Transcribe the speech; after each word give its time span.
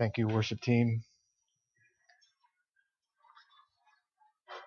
Thank 0.00 0.16
you, 0.16 0.28
worship 0.28 0.62
team. 0.62 1.02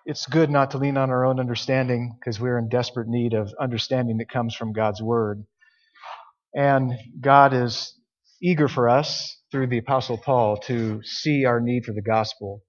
It's 0.06 0.26
good 0.26 0.48
not 0.48 0.70
to 0.70 0.78
lean 0.78 0.96
on 0.96 1.10
our 1.10 1.26
own 1.26 1.40
understanding 1.40 2.16
because 2.20 2.38
we're 2.38 2.56
in 2.56 2.68
desperate 2.68 3.08
need 3.08 3.34
of 3.34 3.52
understanding 3.60 4.18
that 4.18 4.30
comes 4.30 4.54
from 4.54 4.72
God's 4.72 5.02
Word. 5.02 5.44
And 6.54 6.92
God 7.20 7.52
is 7.52 7.98
eager 8.40 8.68
for 8.68 8.88
us, 8.88 9.36
through 9.50 9.66
the 9.66 9.78
Apostle 9.78 10.18
Paul, 10.24 10.58
to 10.68 11.02
see 11.02 11.44
our 11.46 11.60
need 11.60 11.84
for 11.84 11.92
the 11.92 12.00
gospel. 12.00 12.62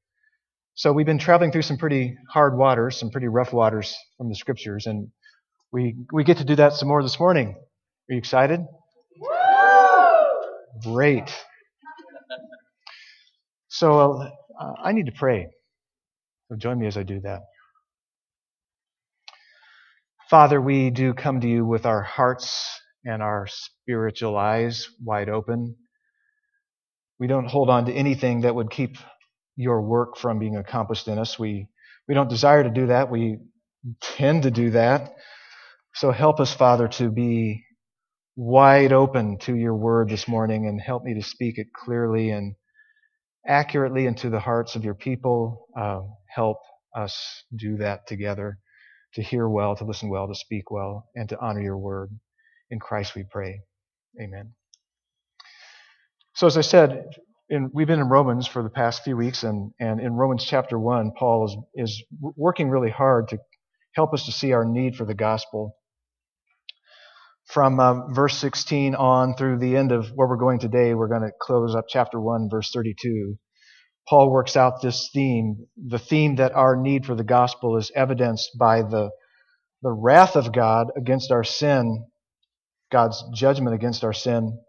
So 0.73 0.91
we've 0.91 1.05
been 1.05 1.19
traveling 1.19 1.51
through 1.51 1.61
some 1.61 1.77
pretty 1.77 2.17
hard 2.33 2.57
waters, 2.57 2.97
some 2.97 3.11
pretty 3.11 3.27
rough 3.27 3.53
waters 3.53 3.95
from 4.17 4.29
the 4.29 4.35
Scriptures, 4.35 4.87
and 4.87 5.09
we, 5.71 5.97
we 6.11 6.23
get 6.23 6.37
to 6.37 6.45
do 6.45 6.55
that 6.55 6.73
some 6.73 6.87
more 6.87 7.03
this 7.03 7.19
morning. 7.19 7.49
Are 7.49 8.13
you 8.13 8.17
excited? 8.17 8.61
Great. 10.83 11.31
So 13.75 14.21
uh, 14.59 14.73
I 14.83 14.93
need 14.93 15.07
to 15.07 15.11
pray. 15.11 15.49
So 16.49 16.55
join 16.57 16.79
me 16.79 16.87
as 16.87 16.97
I 16.97 17.03
do 17.03 17.19
that. 17.21 17.41
Father, 20.29 20.61
we 20.61 20.89
do 20.91 21.13
come 21.13 21.41
to 21.41 21.47
you 21.47 21.65
with 21.65 21.85
our 21.85 22.01
hearts 22.01 22.67
and 23.05 23.21
our 23.21 23.47
spiritual 23.47 24.37
eyes 24.37 24.89
wide 25.03 25.29
open. 25.29 25.75
We 27.19 27.27
don't 27.27 27.47
hold 27.47 27.69
on 27.69 27.85
to 27.85 27.93
anything 27.93 28.41
that 28.41 28.55
would 28.55 28.71
keep 28.71 28.97
your 29.57 29.81
work 29.81 30.17
from 30.17 30.39
being 30.39 30.57
accomplished 30.57 31.07
in 31.07 31.19
us. 31.19 31.37
We, 31.39 31.67
we 32.07 32.15
don't 32.15 32.29
desire 32.29 32.63
to 32.63 32.69
do 32.71 32.87
that. 32.87 33.11
We 33.11 33.39
tend 34.01 34.43
to 34.43 34.51
do 34.51 34.71
that. 34.71 35.15
So 35.95 36.11
help 36.11 36.39
us, 36.39 36.53
Father, 36.53 36.87
to 36.89 37.11
be 37.11 37.65
wide 38.35 38.93
open 38.93 39.39
to 39.39 39.55
your 39.55 39.75
word 39.75 40.09
this 40.09 40.27
morning 40.27 40.67
and 40.67 40.81
help 40.81 41.03
me 41.03 41.15
to 41.15 41.23
speak 41.23 41.57
it 41.57 41.67
clearly 41.85 42.31
and 42.31 42.55
accurately 43.47 44.05
into 44.05 44.29
the 44.29 44.39
hearts 44.39 44.75
of 44.75 44.83
your 44.83 44.95
people. 44.95 45.67
Uh, 45.77 46.01
help 46.27 46.57
us 46.95 47.43
do 47.55 47.77
that 47.77 48.07
together, 48.07 48.57
to 49.13 49.21
hear 49.21 49.47
well, 49.49 49.75
to 49.75 49.85
listen 49.85 50.09
well, 50.09 50.27
to 50.27 50.35
speak 50.35 50.71
well, 50.71 51.09
and 51.15 51.29
to 51.29 51.39
honor 51.39 51.61
your 51.61 51.77
word. 51.77 52.09
In 52.71 52.79
Christ 52.79 53.15
we 53.15 53.23
pray. 53.29 53.61
Amen. 54.21 54.53
So, 56.35 56.47
as 56.47 56.57
I 56.57 56.61
said, 56.61 57.05
in, 57.49 57.69
we've 57.73 57.87
been 57.87 57.99
in 57.99 58.09
Romans 58.09 58.47
for 58.47 58.63
the 58.63 58.69
past 58.69 59.03
few 59.03 59.17
weeks, 59.17 59.43
and, 59.43 59.71
and 59.79 59.99
in 59.99 60.13
Romans 60.13 60.43
chapter 60.45 60.79
1, 60.79 61.13
Paul 61.17 61.45
is, 61.45 61.87
is 61.87 62.03
working 62.21 62.69
really 62.69 62.89
hard 62.91 63.29
to 63.29 63.39
help 63.95 64.13
us 64.13 64.25
to 64.25 64.31
see 64.31 64.53
our 64.53 64.65
need 64.65 64.95
for 64.95 65.05
the 65.05 65.13
gospel. 65.13 65.75
From 67.45 67.79
uh, 67.79 68.07
verse 68.13 68.37
16 68.37 68.95
on 68.95 69.35
through 69.35 69.59
the 69.59 69.77
end 69.77 69.91
of 69.91 70.09
where 70.09 70.27
we're 70.27 70.37
going 70.37 70.59
today, 70.59 70.93
we're 70.93 71.07
going 71.07 71.21
to 71.21 71.31
close 71.39 71.75
up 71.75 71.85
chapter 71.87 72.19
1, 72.19 72.49
verse 72.49 72.71
32. 72.71 73.37
Paul 74.07 74.31
works 74.31 74.55
out 74.55 74.81
this 74.81 75.09
theme, 75.13 75.67
the 75.77 75.99
theme 75.99 76.35
that 76.35 76.53
our 76.53 76.75
need 76.75 77.05
for 77.05 77.15
the 77.15 77.23
gospel 77.23 77.77
is 77.77 77.91
evidenced 77.95 78.51
by 78.57 78.81
the, 78.81 79.11
the 79.81 79.91
wrath 79.91 80.35
of 80.35 80.53
God 80.53 80.87
against 80.97 81.31
our 81.31 81.43
sin, 81.43 82.05
God's 82.91 83.23
judgment 83.33 83.75
against 83.75 84.03
our 84.03 84.13
sin, 84.13 84.59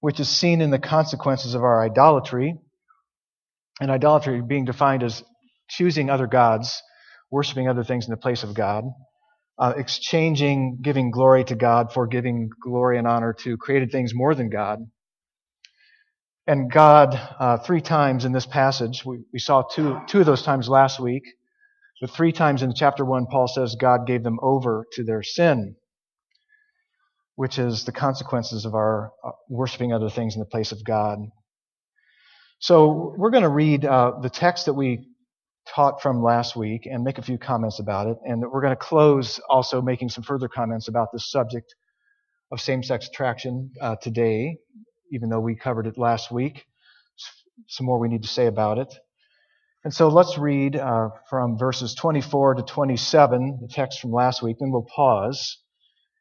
which 0.00 0.20
is 0.20 0.28
seen 0.28 0.60
in 0.60 0.70
the 0.70 0.78
consequences 0.78 1.54
of 1.54 1.62
our 1.62 1.82
idolatry. 1.84 2.54
And 3.80 3.90
idolatry 3.90 4.42
being 4.42 4.66
defined 4.66 5.02
as 5.02 5.22
choosing 5.68 6.10
other 6.10 6.26
gods, 6.26 6.82
worshiping 7.30 7.68
other 7.68 7.84
things 7.84 8.06
in 8.06 8.10
the 8.10 8.18
place 8.18 8.42
of 8.42 8.54
God, 8.54 8.84
uh, 9.60 9.74
exchanging 9.76 10.80
giving 10.82 11.12
glory 11.12 11.44
to 11.44 11.56
God 11.56 11.92
for 11.92 12.08
giving 12.08 12.50
glory 12.64 12.98
and 12.98 13.06
honor 13.08 13.34
to 13.44 13.58
created 13.58 13.92
things 13.92 14.14
more 14.14 14.34
than 14.34 14.50
God 14.50 14.80
and 16.46 16.70
God, 16.70 17.14
uh, 17.40 17.58
three 17.58 17.80
times 17.82 18.26
in 18.26 18.32
this 18.32 18.46
passage, 18.46 19.06
we, 19.06 19.20
we 19.32 19.40
saw 19.40 19.62
two, 19.62 20.00
two 20.08 20.20
of 20.20 20.26
those 20.26 20.42
times 20.42 20.68
last 20.68 21.00
week, 21.00 21.24
but 22.00 22.10
three 22.10 22.32
times 22.32 22.62
in 22.62 22.74
chapter 22.74 23.04
1, 23.04 23.26
Paul 23.26 23.48
says 23.48 23.76
God 23.80 24.06
gave 24.06 24.22
them 24.22 24.38
over 24.42 24.86
to 24.94 25.04
their 25.04 25.22
sin, 25.22 25.76
which 27.36 27.58
is 27.58 27.84
the 27.84 27.92
consequences 27.92 28.66
of 28.66 28.74
our 28.74 29.12
uh, 29.24 29.32
worshiping 29.48 29.92
other 29.92 30.10
things 30.10 30.36
in 30.36 30.40
the 30.40 30.46
place 30.46 30.72
of 30.72 30.84
God. 30.84 31.20
So 32.60 33.14
we're 33.16 33.30
going 33.30 33.44
to 33.44 33.50
read 33.50 33.84
uh, 33.84 34.14
the 34.22 34.30
text 34.30 34.66
that 34.66 34.74
we 34.74 35.08
taught 35.74 36.02
from 36.02 36.22
last 36.22 36.56
week 36.56 36.86
and 36.86 37.04
make 37.04 37.18
a 37.18 37.22
few 37.22 37.38
comments 37.38 37.78
about 37.80 38.06
it. 38.08 38.18
And 38.24 38.42
we're 38.42 38.62
going 38.62 38.72
to 38.72 38.76
close 38.76 39.40
also 39.48 39.80
making 39.82 40.10
some 40.10 40.24
further 40.24 40.48
comments 40.48 40.88
about 40.88 41.08
the 41.12 41.20
subject 41.20 41.74
of 42.52 42.60
same 42.60 42.82
sex 42.82 43.08
attraction 43.08 43.70
uh, 43.80 43.96
today 43.96 44.56
even 45.10 45.28
though 45.28 45.40
we 45.40 45.54
covered 45.54 45.86
it 45.86 45.98
last 45.98 46.30
week. 46.30 46.66
Some 47.68 47.86
more 47.86 47.98
we 47.98 48.08
need 48.08 48.22
to 48.22 48.28
say 48.28 48.46
about 48.46 48.78
it. 48.78 48.92
And 49.84 49.92
so 49.94 50.08
let's 50.08 50.36
read 50.38 50.76
uh, 50.76 51.08
from 51.28 51.56
verses 51.58 51.94
24 51.94 52.54
to 52.54 52.62
27, 52.62 53.58
the 53.62 53.68
text 53.68 54.00
from 54.00 54.12
last 54.12 54.42
week, 54.42 54.56
then 54.60 54.70
we'll 54.70 54.86
pause 54.94 55.58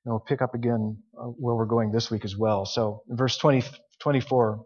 and 0.05 0.13
we'll 0.13 0.21
pick 0.21 0.41
up 0.41 0.53
again 0.55 0.97
uh, 1.19 1.25
where 1.25 1.55
we're 1.55 1.65
going 1.65 1.91
this 1.91 2.09
week 2.09 2.23
as 2.23 2.37
well. 2.37 2.65
So, 2.65 3.03
in 3.09 3.17
verse 3.17 3.37
20, 3.37 3.63
24. 3.99 4.65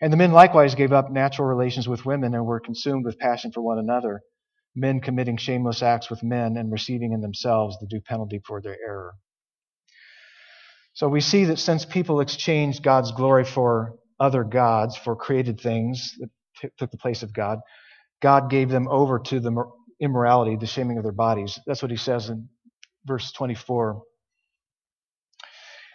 And 0.00 0.12
the 0.12 0.16
men 0.16 0.32
likewise 0.32 0.74
gave 0.74 0.92
up 0.92 1.10
natural 1.10 1.48
relations 1.48 1.88
with 1.88 2.06
women 2.06 2.34
and 2.34 2.46
were 2.46 2.60
consumed 2.60 3.04
with 3.04 3.18
passion 3.18 3.52
for 3.52 3.62
one 3.62 3.78
another, 3.78 4.22
men 4.74 5.00
committing 5.00 5.38
shameless 5.38 5.82
acts 5.82 6.10
with 6.10 6.22
men 6.22 6.56
and 6.56 6.70
receiving 6.72 7.12
in 7.12 7.20
themselves 7.20 7.78
the 7.80 7.86
due 7.86 8.00
penalty 8.00 8.40
for 8.46 8.60
their 8.60 8.76
error. 8.86 9.14
So 10.94 11.08
we 11.08 11.20
see 11.20 11.44
that 11.46 11.58
since 11.58 11.84
people 11.84 12.20
exchanged 12.20 12.82
God's 12.82 13.12
glory 13.12 13.44
for 13.44 13.96
other 14.18 14.44
gods, 14.44 14.96
for 14.96 15.16
created 15.16 15.60
things 15.60 16.14
that 16.18 16.30
t- 16.60 16.68
took 16.78 16.90
the 16.90 16.98
place 16.98 17.22
of 17.22 17.34
God, 17.34 17.58
God 18.22 18.50
gave 18.50 18.70
them 18.70 18.88
over 18.88 19.18
to 19.18 19.40
the 19.40 19.52
immorality, 20.00 20.56
the 20.56 20.66
shaming 20.66 20.98
of 20.98 21.04
their 21.04 21.12
bodies. 21.12 21.58
That's 21.66 21.82
what 21.82 21.90
he 21.90 21.98
says 21.98 22.30
in 22.30 22.48
verse 23.06 23.32
24. 23.32 24.02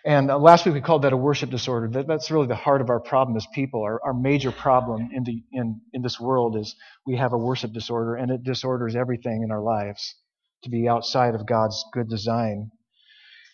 And 0.05 0.31
uh, 0.31 0.37
last 0.39 0.65
week 0.65 0.73
we 0.73 0.81
called 0.81 1.03
that 1.03 1.13
a 1.13 1.17
worship 1.17 1.51
disorder. 1.51 1.87
That, 1.89 2.07
that's 2.07 2.31
really 2.31 2.47
the 2.47 2.55
heart 2.55 2.81
of 2.81 2.89
our 2.89 2.99
problem 2.99 3.37
as 3.37 3.45
people. 3.53 3.83
Our, 3.83 4.01
our 4.03 4.13
major 4.13 4.51
problem 4.51 5.09
in, 5.13 5.23
the, 5.23 5.43
in, 5.51 5.81
in 5.93 6.01
this 6.01 6.19
world 6.19 6.57
is 6.57 6.75
we 7.05 7.17
have 7.17 7.33
a 7.33 7.37
worship 7.37 7.71
disorder, 7.71 8.15
and 8.15 8.31
it 8.31 8.43
disorders 8.43 8.95
everything 8.95 9.43
in 9.43 9.51
our 9.51 9.61
lives 9.61 10.15
to 10.63 10.69
be 10.69 10.87
outside 10.87 11.35
of 11.35 11.45
God's 11.45 11.83
good 11.93 12.09
design. 12.09 12.71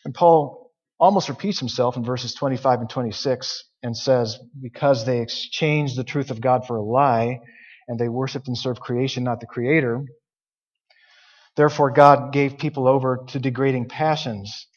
And 0.06 0.14
Paul 0.14 0.72
almost 1.00 1.30
repeats 1.30 1.60
himself 1.60 1.98
in 1.98 2.04
verses 2.04 2.34
25 2.34 2.82
and 2.82 2.90
26 2.90 3.64
and 3.84 3.96
says, 3.96 4.40
because 4.62 5.06
they 5.06 5.22
exchanged 5.22 5.98
the 5.98 6.04
truth 6.04 6.32
of 6.32 6.42
God 6.42 6.66
for 6.66 6.78
a 6.78 6.84
lie, 6.84 7.40
and 7.88 8.00
they 8.00 8.10
worshiped 8.10 8.48
and 8.48 8.58
served 8.58 8.80
creation, 8.80 9.24
not 9.24 9.40
the 9.40 9.46
Creator, 9.46 10.06
therefore 11.56 11.92
God 11.92 12.34
gave 12.34 12.58
people 12.58 12.88
over 12.88 13.26
to 13.30 13.40
degrading 13.40 13.90
passions. 13.90 14.68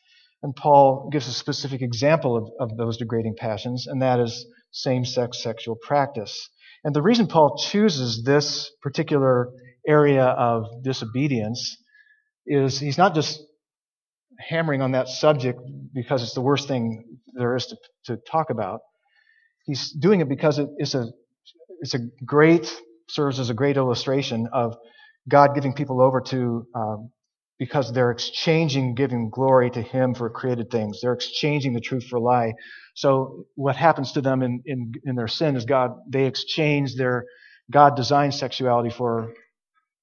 And 0.43 0.57
Paul 0.57 1.11
gives 1.13 1.29
a 1.29 1.33
specific 1.33 1.83
example 1.83 2.37
of, 2.37 2.71
of 2.71 2.77
those 2.77 2.97
degrading 2.97 3.37
passions, 3.37 3.87
and 3.87 4.01
that 4.03 4.21
is 4.21 4.47
same 4.73 5.05
sex 5.05 5.43
sexual 5.43 5.77
practice. 5.77 6.49
And 6.83 6.95
the 6.95 7.03
reason 7.03 7.27
Paul 7.27 7.57
chooses 7.59 8.23
this 8.25 8.71
particular 8.83 9.51
area 9.87 10.25
of 10.25 10.83
disobedience 10.83 11.77
is 12.47 12.79
he's 12.79 12.99
not 12.99 13.15
just 13.15 13.43
hammering 14.39 14.81
on 14.81 14.93
that 14.93 15.09
subject 15.09 15.61
because 15.93 16.23
it's 16.23 16.35
the 16.35 16.41
worst 16.41 16.69
thing 16.69 17.05
there 17.35 17.55
is 17.57 17.67
to, 17.67 17.77
to 18.07 18.17
talk 18.31 18.51
about. 18.51 18.81
He's 19.65 19.93
doing 19.93 20.21
it 20.21 20.29
because 20.29 20.59
it 20.59 20.69
is 20.79 20.95
a, 20.95 21.07
it's 21.81 21.95
a 21.95 21.99
great, 22.25 22.75
serves 23.11 23.39
as 23.39 23.51
a 23.51 23.55
great 23.55 23.77
illustration 23.77 24.49
of 24.53 24.75
God 25.29 25.55
giving 25.55 25.75
people 25.75 26.01
over 26.01 26.23
to, 26.23 26.67
um, 26.75 27.11
because 27.61 27.93
they're 27.93 28.11
exchanging 28.11 28.95
giving 28.95 29.29
glory 29.29 29.71
to 29.71 29.83
Him 29.83 30.15
for 30.15 30.31
created 30.31 30.71
things. 30.71 31.01
They're 31.01 31.13
exchanging 31.13 31.75
the 31.75 31.81
truth 31.81 32.07
for 32.07 32.19
lie. 32.19 32.55
So 32.95 33.45
what 33.55 33.77
happens 33.77 34.13
to 34.13 34.23
them 34.23 34.43
in, 34.43 34.63
in, 34.65 34.93
in 35.05 35.15
their 35.15 35.29
sin 35.29 35.57
is 35.57 35.67
God, 35.67 35.91
they 36.09 36.25
exchange 36.25 36.97
their 36.97 37.27
God 37.71 37.97
designed 37.97 38.33
sexuality 38.35 38.89
for 38.89 39.35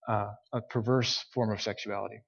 uh, 0.08 0.28
a 0.54 0.62
perverse 0.62 1.26
form 1.34 1.52
of 1.52 1.60
sexuality. 1.60 2.22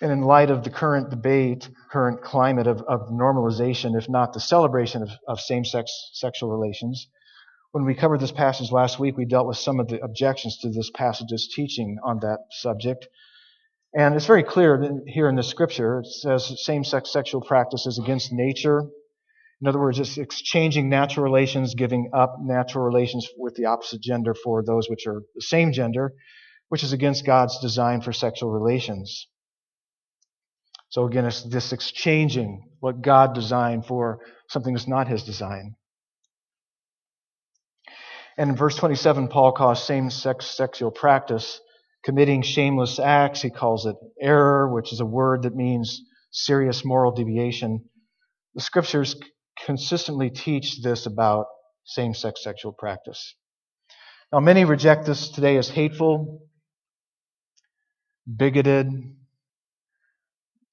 And 0.00 0.10
in 0.10 0.22
light 0.22 0.50
of 0.50 0.64
the 0.64 0.70
current 0.70 1.10
debate, 1.10 1.68
current 1.90 2.22
climate 2.22 2.66
of, 2.66 2.80
of 2.88 3.10
normalization, 3.10 3.96
if 3.96 4.08
not 4.08 4.32
the 4.32 4.40
celebration 4.40 5.02
of, 5.02 5.10
of 5.28 5.38
same 5.38 5.66
sex 5.66 5.92
sexual 6.14 6.50
relations, 6.50 7.08
When 7.72 7.86
we 7.86 7.94
covered 7.94 8.20
this 8.20 8.32
passage 8.32 8.70
last 8.70 8.98
week, 8.98 9.16
we 9.16 9.24
dealt 9.24 9.46
with 9.46 9.56
some 9.56 9.80
of 9.80 9.88
the 9.88 9.98
objections 10.04 10.58
to 10.58 10.68
this 10.68 10.90
passage's 10.90 11.48
teaching 11.48 11.96
on 12.04 12.18
that 12.20 12.40
subject. 12.50 13.08
And 13.94 14.14
it's 14.14 14.26
very 14.26 14.42
clear 14.42 15.00
here 15.06 15.26
in 15.28 15.36
the 15.36 15.42
scripture. 15.42 16.00
It 16.00 16.06
says 16.06 16.62
same 16.62 16.84
sex 16.84 17.10
sexual 17.10 17.40
practice 17.40 17.86
is 17.86 17.98
against 17.98 18.30
nature. 18.30 18.82
In 19.62 19.68
other 19.68 19.78
words, 19.78 19.98
it's 19.98 20.18
exchanging 20.18 20.90
natural 20.90 21.24
relations, 21.24 21.74
giving 21.74 22.10
up 22.12 22.36
natural 22.40 22.84
relations 22.84 23.26
with 23.38 23.54
the 23.54 23.64
opposite 23.64 24.02
gender 24.02 24.34
for 24.34 24.62
those 24.62 24.90
which 24.90 25.06
are 25.06 25.22
the 25.34 25.40
same 25.40 25.72
gender, 25.72 26.12
which 26.68 26.82
is 26.82 26.92
against 26.92 27.24
God's 27.24 27.58
design 27.60 28.02
for 28.02 28.12
sexual 28.12 28.50
relations. 28.50 29.28
So 30.90 31.06
again, 31.06 31.24
it's 31.24 31.42
this 31.42 31.72
exchanging 31.72 32.68
what 32.80 33.00
God 33.00 33.34
designed 33.34 33.86
for 33.86 34.18
something 34.48 34.74
that's 34.74 34.88
not 34.88 35.08
his 35.08 35.22
design. 35.22 35.76
And 38.38 38.50
in 38.50 38.56
verse 38.56 38.76
27, 38.76 39.28
Paul 39.28 39.52
calls 39.52 39.84
same 39.84 40.10
sex 40.10 40.46
sexual 40.46 40.90
practice 40.90 41.60
committing 42.04 42.42
shameless 42.42 42.98
acts. 42.98 43.42
He 43.42 43.50
calls 43.50 43.86
it 43.86 43.96
error, 44.20 44.72
which 44.72 44.92
is 44.92 45.00
a 45.00 45.06
word 45.06 45.42
that 45.42 45.54
means 45.54 46.00
serious 46.30 46.84
moral 46.84 47.12
deviation. 47.12 47.84
The 48.54 48.60
scriptures 48.60 49.16
consistently 49.64 50.30
teach 50.30 50.82
this 50.82 51.06
about 51.06 51.46
same 51.84 52.14
sex 52.14 52.42
sexual 52.42 52.72
practice. 52.72 53.34
Now, 54.32 54.40
many 54.40 54.64
reject 54.64 55.06
this 55.06 55.28
today 55.30 55.56
as 55.58 55.68
hateful, 55.68 56.40
bigoted, 58.34 58.88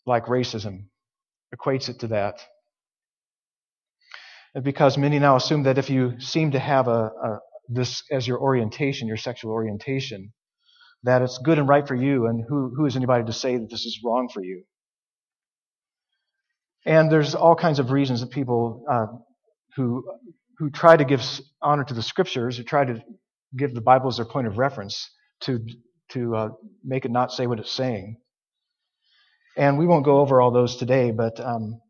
like 0.06 0.26
racism, 0.26 0.86
equates 1.54 1.90
it 1.90 2.00
to 2.00 2.08
that. 2.08 2.36
Because 4.64 4.98
many 4.98 5.20
now 5.20 5.36
assume 5.36 5.64
that 5.64 5.78
if 5.78 5.90
you 5.90 6.20
seem 6.20 6.52
to 6.52 6.60
have 6.60 6.88
a, 6.88 7.12
a 7.24 7.40
this 7.70 8.04
as 8.12 8.28
your 8.28 8.40
orientation, 8.40 9.08
your 9.08 9.18
sexual 9.18 9.52
orientation, 9.52 10.34
that 11.04 11.22
it's 11.22 11.38
good 11.38 11.60
and 11.60 11.68
right 11.68 11.88
for 11.88 11.96
you, 11.96 12.28
and 12.28 12.44
who, 12.48 12.74
who 12.76 12.86
is 12.86 12.96
anybody 12.96 13.24
to 13.26 13.34
say 13.34 13.58
that 13.58 13.70
this 13.70 13.86
is 13.86 14.02
wrong 14.04 14.30
for 14.34 14.44
you? 14.44 14.64
And 16.86 17.12
there's 17.12 17.36
all 17.36 17.56
kinds 17.56 17.80
of 17.80 17.92
reasons 17.92 18.22
that 18.22 18.32
people 18.32 18.84
uh, 18.90 19.06
who 19.76 20.04
who 20.58 20.70
try 20.70 20.98
to 20.98 21.06
give 21.06 21.22
honor 21.62 21.84
to 21.86 21.94
the 21.94 22.02
scriptures, 22.02 22.58
who 22.58 22.64
try 22.64 22.84
to 22.84 23.02
give 23.58 23.74
the 23.74 23.82
Bible 23.82 24.10
as 24.10 24.18
their 24.18 24.26
point 24.26 24.48
of 24.48 24.58
reference 24.58 25.10
to 25.42 25.60
to 26.12 26.36
uh, 26.36 26.50
make 26.84 27.06
it 27.06 27.12
not 27.12 27.32
say 27.32 27.48
what 27.48 27.60
it's 27.60 27.72
saying. 27.72 28.18
And 29.58 29.78
we 29.78 29.86
won't 29.88 30.06
go 30.06 30.20
over 30.20 30.42
all 30.42 30.52
those 30.52 30.78
today, 30.78 31.12
but 31.12 31.40
um, 31.40 31.82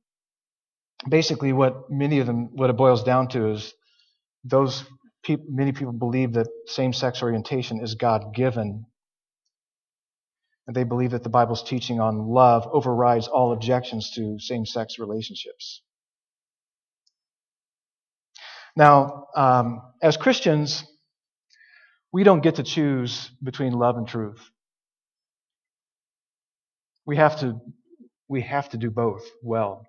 basically, 1.08 1.54
what 1.54 1.90
many 1.90 2.20
of 2.20 2.28
them, 2.28 2.50
what 2.54 2.70
it 2.70 2.78
boils 2.78 3.04
down 3.04 3.28
to 3.30 3.52
is 3.52 3.74
those 4.44 4.84
many 5.48 5.72
people 5.72 5.94
believe 5.94 6.34
that 6.34 6.48
same-sex 6.66 7.22
orientation 7.22 7.82
is 7.82 7.96
God-given, 7.96 8.86
and 10.68 10.76
they 10.76 10.84
believe 10.84 11.12
that 11.12 11.24
the 11.24 11.30
Bible's 11.30 11.64
teaching 11.64 12.00
on 12.00 12.28
love 12.28 12.68
overrides 12.72 13.28
all 13.28 13.54
objections 13.54 14.12
to 14.16 14.40
same-sex 14.40 15.00
relationships. 15.00 15.82
Now, 18.76 19.28
um, 19.36 19.82
as 20.02 20.16
Christians, 20.16 20.86
we 22.14 22.24
don't 22.24 22.42
get 22.42 22.56
to 22.56 22.64
choose 22.64 23.30
between 23.44 23.74
love 23.74 23.98
and 23.98 24.08
truth. 24.08 24.42
We 27.06 27.18
have 27.18 27.40
to, 27.42 27.60
we 28.28 28.42
have 28.42 28.70
to 28.70 28.78
do 28.78 28.92
both 28.92 29.24
well. 29.44 29.86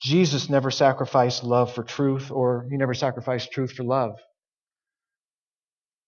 Jesus 0.00 0.48
never 0.50 0.70
sacrificed 0.70 1.44
love 1.44 1.74
for 1.74 1.82
truth, 1.82 2.30
or 2.30 2.66
he 2.70 2.76
never 2.76 2.94
sacrificed 2.94 3.52
truth 3.52 3.72
for 3.72 3.84
love. 3.84 4.16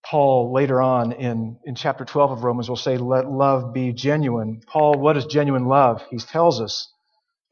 Paul, 0.05 0.53
later 0.53 0.81
on 0.81 1.13
in, 1.13 1.59
in 1.65 1.75
chapter 1.75 2.05
12 2.05 2.31
of 2.33 2.45
Romans, 2.45 2.69
will 2.69 2.77
say, 2.77 2.97
Let 2.97 3.31
love 3.31 3.75
be 3.75 3.93
genuine. 3.93 4.61
Paul, 4.67 4.95
what 4.95 5.17
is 5.17 5.27
genuine 5.27 5.67
love? 5.67 6.03
He 6.11 6.19
tells 6.19 6.61
us, 6.61 6.93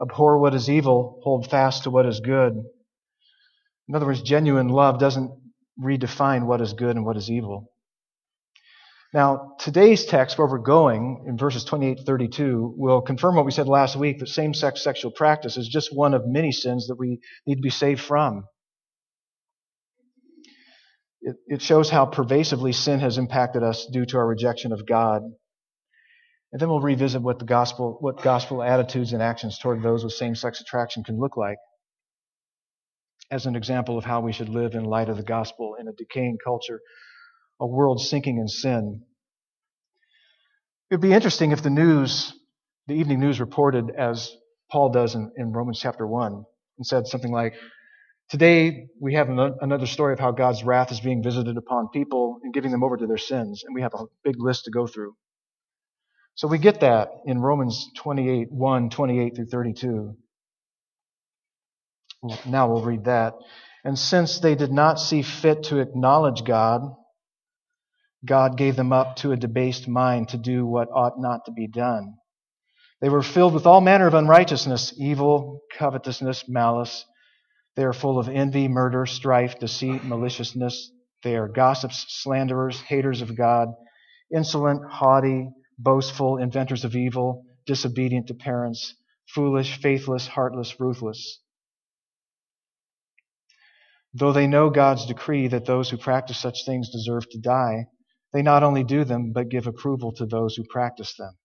Abhor 0.00 0.38
what 0.38 0.54
is 0.54 0.70
evil, 0.70 1.20
hold 1.24 1.50
fast 1.50 1.84
to 1.84 1.90
what 1.90 2.06
is 2.06 2.20
good. 2.20 2.54
In 3.88 3.94
other 3.94 4.06
words, 4.06 4.22
genuine 4.22 4.68
love 4.68 4.98
doesn't 4.98 5.32
redefine 5.82 6.46
what 6.46 6.60
is 6.60 6.72
good 6.72 6.96
and 6.96 7.04
what 7.04 7.16
is 7.16 7.30
evil. 7.30 7.70
Now, 9.14 9.54
today's 9.58 10.04
text, 10.04 10.36
where 10.36 10.46
we're 10.46 10.58
going, 10.58 11.24
in 11.26 11.38
verses 11.38 11.64
28 11.64 11.98
to 11.98 12.04
32, 12.04 12.74
will 12.76 13.00
confirm 13.00 13.36
what 13.36 13.46
we 13.46 13.52
said 13.52 13.66
last 13.66 13.96
week 13.96 14.18
that 14.18 14.28
same 14.28 14.52
sex 14.52 14.82
sexual 14.82 15.10
practice 15.10 15.56
is 15.56 15.66
just 15.66 15.94
one 15.96 16.12
of 16.12 16.26
many 16.26 16.52
sins 16.52 16.88
that 16.88 16.96
we 16.98 17.20
need 17.46 17.56
to 17.56 17.62
be 17.62 17.70
saved 17.70 18.02
from. 18.02 18.44
It, 21.22 21.36
it 21.46 21.62
shows 21.62 21.88
how 21.88 22.04
pervasively 22.04 22.72
sin 22.72 23.00
has 23.00 23.16
impacted 23.16 23.62
us 23.62 23.86
due 23.90 24.04
to 24.04 24.18
our 24.18 24.26
rejection 24.26 24.72
of 24.72 24.86
God. 24.86 25.22
And 26.52 26.60
then 26.60 26.68
we'll 26.68 26.80
revisit 26.80 27.22
what 27.22 27.38
the 27.38 27.46
gospel, 27.46 27.96
what 28.00 28.22
gospel 28.22 28.62
attitudes 28.62 29.14
and 29.14 29.22
actions 29.22 29.58
toward 29.58 29.82
those 29.82 30.04
with 30.04 30.12
same 30.12 30.34
sex 30.34 30.60
attraction 30.60 31.02
can 31.02 31.18
look 31.18 31.36
like 31.36 31.56
as 33.30 33.46
an 33.46 33.56
example 33.56 33.96
of 33.96 34.04
how 34.04 34.20
we 34.20 34.32
should 34.32 34.48
live 34.50 34.74
in 34.74 34.84
light 34.84 35.08
of 35.08 35.16
the 35.16 35.22
gospel 35.22 35.76
in 35.80 35.88
a 35.88 35.92
decaying 35.92 36.36
culture 36.44 36.80
a 37.60 37.66
world 37.66 38.00
sinking 38.00 38.38
in 38.38 38.48
sin. 38.48 39.02
It 40.90 40.94
would 40.94 41.00
be 41.00 41.12
interesting 41.12 41.52
if 41.52 41.62
the 41.62 41.70
news, 41.70 42.32
the 42.86 42.94
evening 42.94 43.20
news 43.20 43.40
reported 43.40 43.90
as 43.90 44.32
Paul 44.70 44.90
does 44.90 45.14
in, 45.14 45.32
in 45.36 45.52
Romans 45.52 45.78
chapter 45.80 46.06
1, 46.06 46.44
and 46.78 46.86
said 46.86 47.06
something 47.06 47.32
like, 47.32 47.54
Today 48.30 48.88
we 49.00 49.14
have 49.14 49.30
another 49.30 49.86
story 49.86 50.12
of 50.12 50.18
how 50.18 50.32
God's 50.32 50.62
wrath 50.62 50.92
is 50.92 51.00
being 51.00 51.22
visited 51.22 51.56
upon 51.56 51.88
people 51.88 52.40
and 52.42 52.52
giving 52.52 52.70
them 52.70 52.84
over 52.84 52.96
to 52.96 53.06
their 53.06 53.16
sins, 53.18 53.64
and 53.66 53.74
we 53.74 53.80
have 53.80 53.94
a 53.94 54.04
big 54.22 54.36
list 54.38 54.64
to 54.64 54.70
go 54.70 54.86
through. 54.86 55.14
So 56.34 56.46
we 56.46 56.58
get 56.58 56.80
that 56.80 57.08
in 57.26 57.40
Romans 57.40 57.90
28, 57.96 58.52
1, 58.52 58.90
28 58.90 59.34
through 59.34 59.46
32. 59.46 60.16
Now 62.46 62.70
we'll 62.70 62.84
read 62.84 63.04
that. 63.04 63.34
And 63.82 63.98
since 63.98 64.40
they 64.40 64.54
did 64.54 64.72
not 64.72 65.00
see 65.00 65.22
fit 65.22 65.64
to 65.64 65.78
acknowledge 65.78 66.44
God, 66.44 66.82
God 68.24 68.56
gave 68.56 68.76
them 68.76 68.92
up 68.92 69.16
to 69.16 69.32
a 69.32 69.36
debased 69.36 69.86
mind 69.86 70.30
to 70.30 70.36
do 70.36 70.66
what 70.66 70.88
ought 70.92 71.20
not 71.20 71.44
to 71.44 71.52
be 71.52 71.68
done. 71.68 72.14
They 73.00 73.08
were 73.08 73.22
filled 73.22 73.54
with 73.54 73.66
all 73.66 73.80
manner 73.80 74.08
of 74.08 74.14
unrighteousness, 74.14 74.94
evil, 74.98 75.60
covetousness, 75.76 76.48
malice. 76.48 77.04
They 77.76 77.84
are 77.84 77.92
full 77.92 78.18
of 78.18 78.28
envy, 78.28 78.66
murder, 78.66 79.06
strife, 79.06 79.60
deceit, 79.60 80.04
maliciousness. 80.04 80.90
They 81.22 81.36
are 81.36 81.46
gossips, 81.46 82.06
slanderers, 82.08 82.80
haters 82.80 83.22
of 83.22 83.36
God, 83.36 83.68
insolent, 84.34 84.82
haughty, 84.90 85.50
boastful, 85.78 86.38
inventors 86.38 86.84
of 86.84 86.96
evil, 86.96 87.44
disobedient 87.66 88.26
to 88.28 88.34
parents, 88.34 88.94
foolish, 89.32 89.80
faithless, 89.80 90.26
heartless, 90.26 90.80
ruthless. 90.80 91.40
Though 94.12 94.32
they 94.32 94.48
know 94.48 94.70
God's 94.70 95.06
decree 95.06 95.46
that 95.48 95.66
those 95.66 95.90
who 95.90 95.98
practice 95.98 96.38
such 96.38 96.64
things 96.66 96.90
deserve 96.90 97.28
to 97.30 97.38
die, 97.38 97.86
they 98.32 98.42
not 98.42 98.62
only 98.62 98.84
do 98.84 99.04
them, 99.04 99.32
but 99.32 99.48
give 99.48 99.66
approval 99.66 100.12
to 100.12 100.26
those 100.26 100.54
who 100.56 100.64
practice 100.64 101.14
them. 101.16 101.36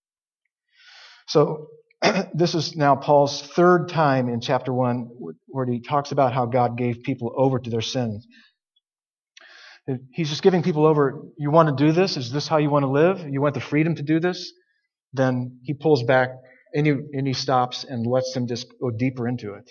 So, 1.26 1.68
this 2.34 2.54
is 2.54 2.76
now 2.76 2.96
Paul's 2.96 3.42
third 3.42 3.88
time 3.88 4.28
in 4.28 4.40
chapter 4.40 4.72
1 4.72 5.08
where 5.46 5.66
he 5.66 5.80
talks 5.80 6.12
about 6.12 6.32
how 6.32 6.46
God 6.46 6.76
gave 6.76 7.02
people 7.02 7.32
over 7.36 7.58
to 7.58 7.70
their 7.70 7.80
sins. 7.80 8.26
He's 10.12 10.30
just 10.30 10.42
giving 10.42 10.62
people 10.62 10.86
over, 10.86 11.22
you 11.36 11.50
want 11.50 11.76
to 11.76 11.84
do 11.84 11.92
this? 11.92 12.16
Is 12.16 12.32
this 12.32 12.48
how 12.48 12.56
you 12.56 12.70
want 12.70 12.84
to 12.84 12.90
live? 12.90 13.26
You 13.28 13.42
want 13.42 13.54
the 13.54 13.60
freedom 13.60 13.94
to 13.96 14.02
do 14.02 14.18
this? 14.18 14.52
Then 15.12 15.60
he 15.62 15.74
pulls 15.74 16.02
back 16.02 16.30
and 16.74 16.86
he, 16.86 16.92
and 16.92 17.26
he 17.26 17.34
stops 17.34 17.84
and 17.84 18.06
lets 18.06 18.32
them 18.32 18.46
just 18.46 18.66
go 18.80 18.90
deeper 18.90 19.28
into 19.28 19.54
it. 19.54 19.70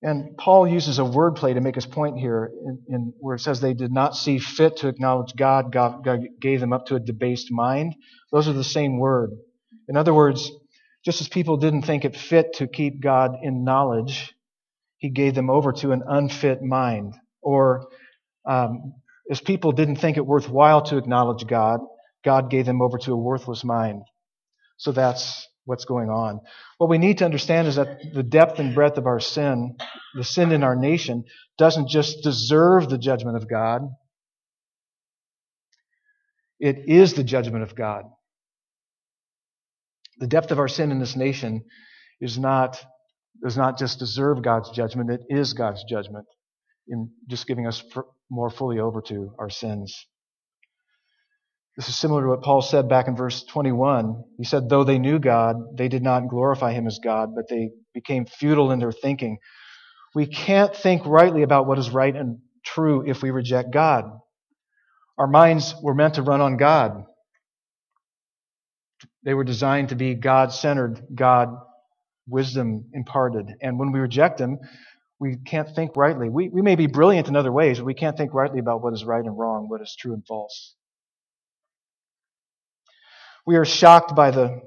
And 0.00 0.36
Paul 0.36 0.68
uses 0.68 0.98
a 0.98 1.02
wordplay 1.02 1.54
to 1.54 1.60
make 1.60 1.74
his 1.74 1.86
point 1.86 2.18
here, 2.18 2.52
in, 2.64 2.82
in, 2.88 3.12
where 3.18 3.34
it 3.34 3.40
says 3.40 3.60
they 3.60 3.74
did 3.74 3.92
not 3.92 4.14
see 4.14 4.38
fit 4.38 4.76
to 4.78 4.88
acknowledge 4.88 5.34
God. 5.36 5.72
God. 5.72 6.04
God 6.04 6.20
gave 6.40 6.60
them 6.60 6.72
up 6.72 6.86
to 6.86 6.94
a 6.96 7.00
debased 7.00 7.50
mind. 7.50 7.96
Those 8.30 8.46
are 8.46 8.52
the 8.52 8.62
same 8.62 8.98
word. 8.98 9.30
In 9.88 9.96
other 9.96 10.14
words, 10.14 10.52
just 11.04 11.20
as 11.20 11.28
people 11.28 11.56
didn't 11.56 11.82
think 11.82 12.04
it 12.04 12.16
fit 12.16 12.54
to 12.54 12.68
keep 12.68 13.00
God 13.02 13.32
in 13.42 13.64
knowledge, 13.64 14.34
he 14.98 15.10
gave 15.10 15.34
them 15.34 15.50
over 15.50 15.72
to 15.72 15.90
an 15.92 16.02
unfit 16.06 16.62
mind. 16.62 17.14
Or 17.42 17.88
um, 18.46 18.94
as 19.30 19.40
people 19.40 19.72
didn't 19.72 19.96
think 19.96 20.16
it 20.16 20.26
worthwhile 20.26 20.82
to 20.82 20.96
acknowledge 20.96 21.46
God, 21.46 21.80
God 22.24 22.50
gave 22.50 22.66
them 22.66 22.82
over 22.82 22.98
to 22.98 23.12
a 23.12 23.16
worthless 23.16 23.64
mind. 23.64 24.02
So 24.76 24.92
that's 24.92 25.47
what's 25.68 25.84
going 25.84 26.08
on. 26.08 26.40
What 26.78 26.88
we 26.88 26.96
need 26.96 27.18
to 27.18 27.26
understand 27.26 27.68
is 27.68 27.76
that 27.76 27.98
the 28.14 28.22
depth 28.22 28.58
and 28.58 28.74
breadth 28.74 28.96
of 28.96 29.06
our 29.06 29.20
sin, 29.20 29.76
the 30.14 30.24
sin 30.24 30.50
in 30.50 30.62
our 30.62 30.74
nation, 30.74 31.24
doesn't 31.58 31.88
just 31.88 32.22
deserve 32.22 32.88
the 32.88 32.96
judgment 32.96 33.36
of 33.36 33.48
God. 33.48 33.82
It 36.58 36.88
is 36.88 37.12
the 37.12 37.22
judgment 37.22 37.64
of 37.64 37.76
God. 37.76 38.04
The 40.18 40.26
depth 40.26 40.50
of 40.50 40.58
our 40.58 40.68
sin 40.68 40.90
in 40.90 41.00
this 41.00 41.14
nation 41.14 41.64
is 42.20 42.38
not 42.38 42.82
does 43.40 43.56
not 43.56 43.78
just 43.78 44.00
deserve 44.00 44.42
God's 44.42 44.70
judgment, 44.70 45.10
it 45.10 45.20
is 45.28 45.52
God's 45.52 45.84
judgment 45.84 46.26
in 46.88 47.10
just 47.28 47.46
giving 47.46 47.68
us 47.68 47.84
more 48.30 48.50
fully 48.50 48.80
over 48.80 49.00
to 49.02 49.32
our 49.38 49.50
sins. 49.50 50.06
This 51.78 51.88
is 51.88 51.96
similar 51.96 52.22
to 52.22 52.28
what 52.30 52.42
Paul 52.42 52.60
said 52.60 52.88
back 52.88 53.06
in 53.06 53.14
verse 53.14 53.44
21. 53.44 54.24
He 54.36 54.42
said, 54.42 54.68
Though 54.68 54.82
they 54.82 54.98
knew 54.98 55.20
God, 55.20 55.76
they 55.78 55.86
did 55.86 56.02
not 56.02 56.26
glorify 56.26 56.72
him 56.72 56.88
as 56.88 56.98
God, 56.98 57.36
but 57.36 57.48
they 57.48 57.70
became 57.94 58.26
futile 58.26 58.72
in 58.72 58.80
their 58.80 58.90
thinking. 58.90 59.38
We 60.12 60.26
can't 60.26 60.74
think 60.74 61.02
rightly 61.06 61.44
about 61.44 61.68
what 61.68 61.78
is 61.78 61.90
right 61.90 62.14
and 62.14 62.40
true 62.66 63.04
if 63.06 63.22
we 63.22 63.30
reject 63.30 63.70
God. 63.72 64.06
Our 65.18 65.28
minds 65.28 65.72
were 65.80 65.94
meant 65.94 66.14
to 66.14 66.22
run 66.22 66.40
on 66.40 66.56
God. 66.56 67.04
They 69.22 69.34
were 69.34 69.44
designed 69.44 69.90
to 69.90 69.94
be 69.94 70.16
God 70.16 70.52
centered, 70.52 71.00
God 71.14 71.50
wisdom 72.26 72.86
imparted. 72.92 73.52
And 73.62 73.78
when 73.78 73.92
we 73.92 74.00
reject 74.00 74.40
Him, 74.40 74.58
we 75.20 75.36
can't 75.36 75.72
think 75.76 75.94
rightly. 75.94 76.28
We, 76.28 76.48
we 76.48 76.60
may 76.60 76.74
be 76.74 76.88
brilliant 76.88 77.28
in 77.28 77.36
other 77.36 77.52
ways, 77.52 77.78
but 77.78 77.84
we 77.84 77.94
can't 77.94 78.16
think 78.16 78.34
rightly 78.34 78.58
about 78.58 78.82
what 78.82 78.94
is 78.94 79.04
right 79.04 79.24
and 79.24 79.38
wrong, 79.38 79.68
what 79.68 79.80
is 79.80 79.94
true 79.96 80.12
and 80.12 80.26
false. 80.26 80.74
We 83.48 83.56
are 83.56 83.64
shocked 83.64 84.14
by 84.14 84.30
the 84.30 84.60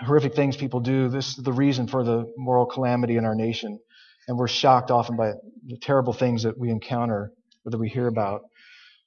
horrific 0.00 0.34
things 0.34 0.56
people 0.56 0.80
do. 0.80 1.10
This 1.10 1.36
is 1.36 1.44
the 1.44 1.52
reason 1.52 1.86
for 1.86 2.02
the 2.02 2.32
moral 2.38 2.64
calamity 2.64 3.18
in 3.18 3.26
our 3.26 3.34
nation. 3.34 3.78
And 4.26 4.38
we're 4.38 4.48
shocked 4.48 4.90
often 4.90 5.18
by 5.18 5.32
the 5.66 5.76
terrible 5.76 6.14
things 6.14 6.44
that 6.44 6.56
we 6.56 6.70
encounter 6.70 7.30
or 7.66 7.70
that 7.70 7.76
we 7.76 7.90
hear 7.90 8.06
about. 8.06 8.40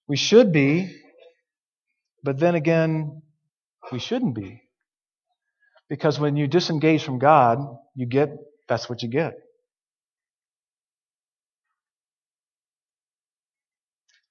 We 0.08 0.16
should 0.16 0.52
be, 0.54 0.96
but 2.24 2.38
then 2.38 2.54
again, 2.54 3.24
we 3.92 3.98
shouldn't 3.98 4.36
be. 4.36 4.62
Because 5.90 6.20
when 6.20 6.38
you 6.38 6.46
disengage 6.46 7.04
from 7.04 7.18
God, 7.18 7.58
you 7.96 8.06
get, 8.06 8.30
that's 8.70 8.88
what 8.88 9.02
you 9.02 9.10
get. 9.10 9.34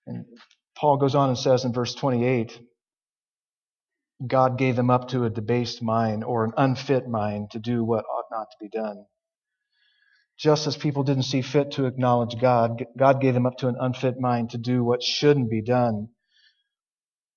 And 0.06 0.24
Paul 0.76 0.98
goes 0.98 1.16
on 1.16 1.30
and 1.30 1.36
says 1.36 1.64
in 1.64 1.72
verse 1.72 1.96
28 1.96 2.60
God 4.26 4.58
gave 4.58 4.76
them 4.76 4.90
up 4.90 5.08
to 5.08 5.24
a 5.24 5.30
debased 5.30 5.82
mind 5.82 6.24
or 6.24 6.44
an 6.44 6.52
unfit 6.56 7.08
mind 7.08 7.52
to 7.52 7.58
do 7.58 7.82
what 7.84 8.04
ought 8.04 8.26
not 8.30 8.48
to 8.50 8.56
be 8.60 8.68
done. 8.68 9.06
Just 10.38 10.66
as 10.66 10.76
people 10.76 11.02
didn't 11.02 11.24
see 11.24 11.42
fit 11.42 11.72
to 11.72 11.86
acknowledge 11.86 12.40
God, 12.40 12.84
God 12.96 13.20
gave 13.20 13.34
them 13.34 13.46
up 13.46 13.58
to 13.58 13.68
an 13.68 13.76
unfit 13.78 14.18
mind 14.18 14.50
to 14.50 14.58
do 14.58 14.82
what 14.82 15.02
shouldn't 15.02 15.50
be 15.50 15.62
done. 15.62 16.08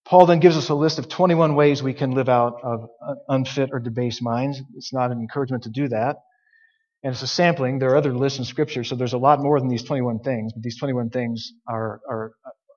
Paul 0.05 0.25
then 0.25 0.39
gives 0.39 0.57
us 0.57 0.69
a 0.69 0.75
list 0.75 0.99
of 0.99 1.07
21 1.09 1.55
ways 1.55 1.81
we 1.81 1.93
can 1.93 2.11
live 2.11 2.29
out 2.29 2.59
of 2.63 2.89
unfit 3.29 3.69
or 3.71 3.79
debased 3.79 4.21
minds. 4.21 4.61
It's 4.75 4.93
not 4.93 5.11
an 5.11 5.19
encouragement 5.19 5.63
to 5.63 5.69
do 5.69 5.87
that. 5.89 6.17
And 7.03 7.13
it's 7.13 7.21
a 7.21 7.27
sampling. 7.27 7.79
There 7.79 7.89
are 7.89 7.97
other 7.97 8.13
lists 8.13 8.39
in 8.39 8.45
Scripture, 8.45 8.83
so 8.83 8.95
there's 8.95 9.13
a 9.13 9.17
lot 9.17 9.41
more 9.41 9.59
than 9.59 9.69
these 9.69 9.83
21 9.83 10.19
things. 10.19 10.53
But 10.53 10.63
these 10.63 10.77
21 10.77 11.09
things 11.09 11.53
are, 11.67 12.01
are 12.09 12.31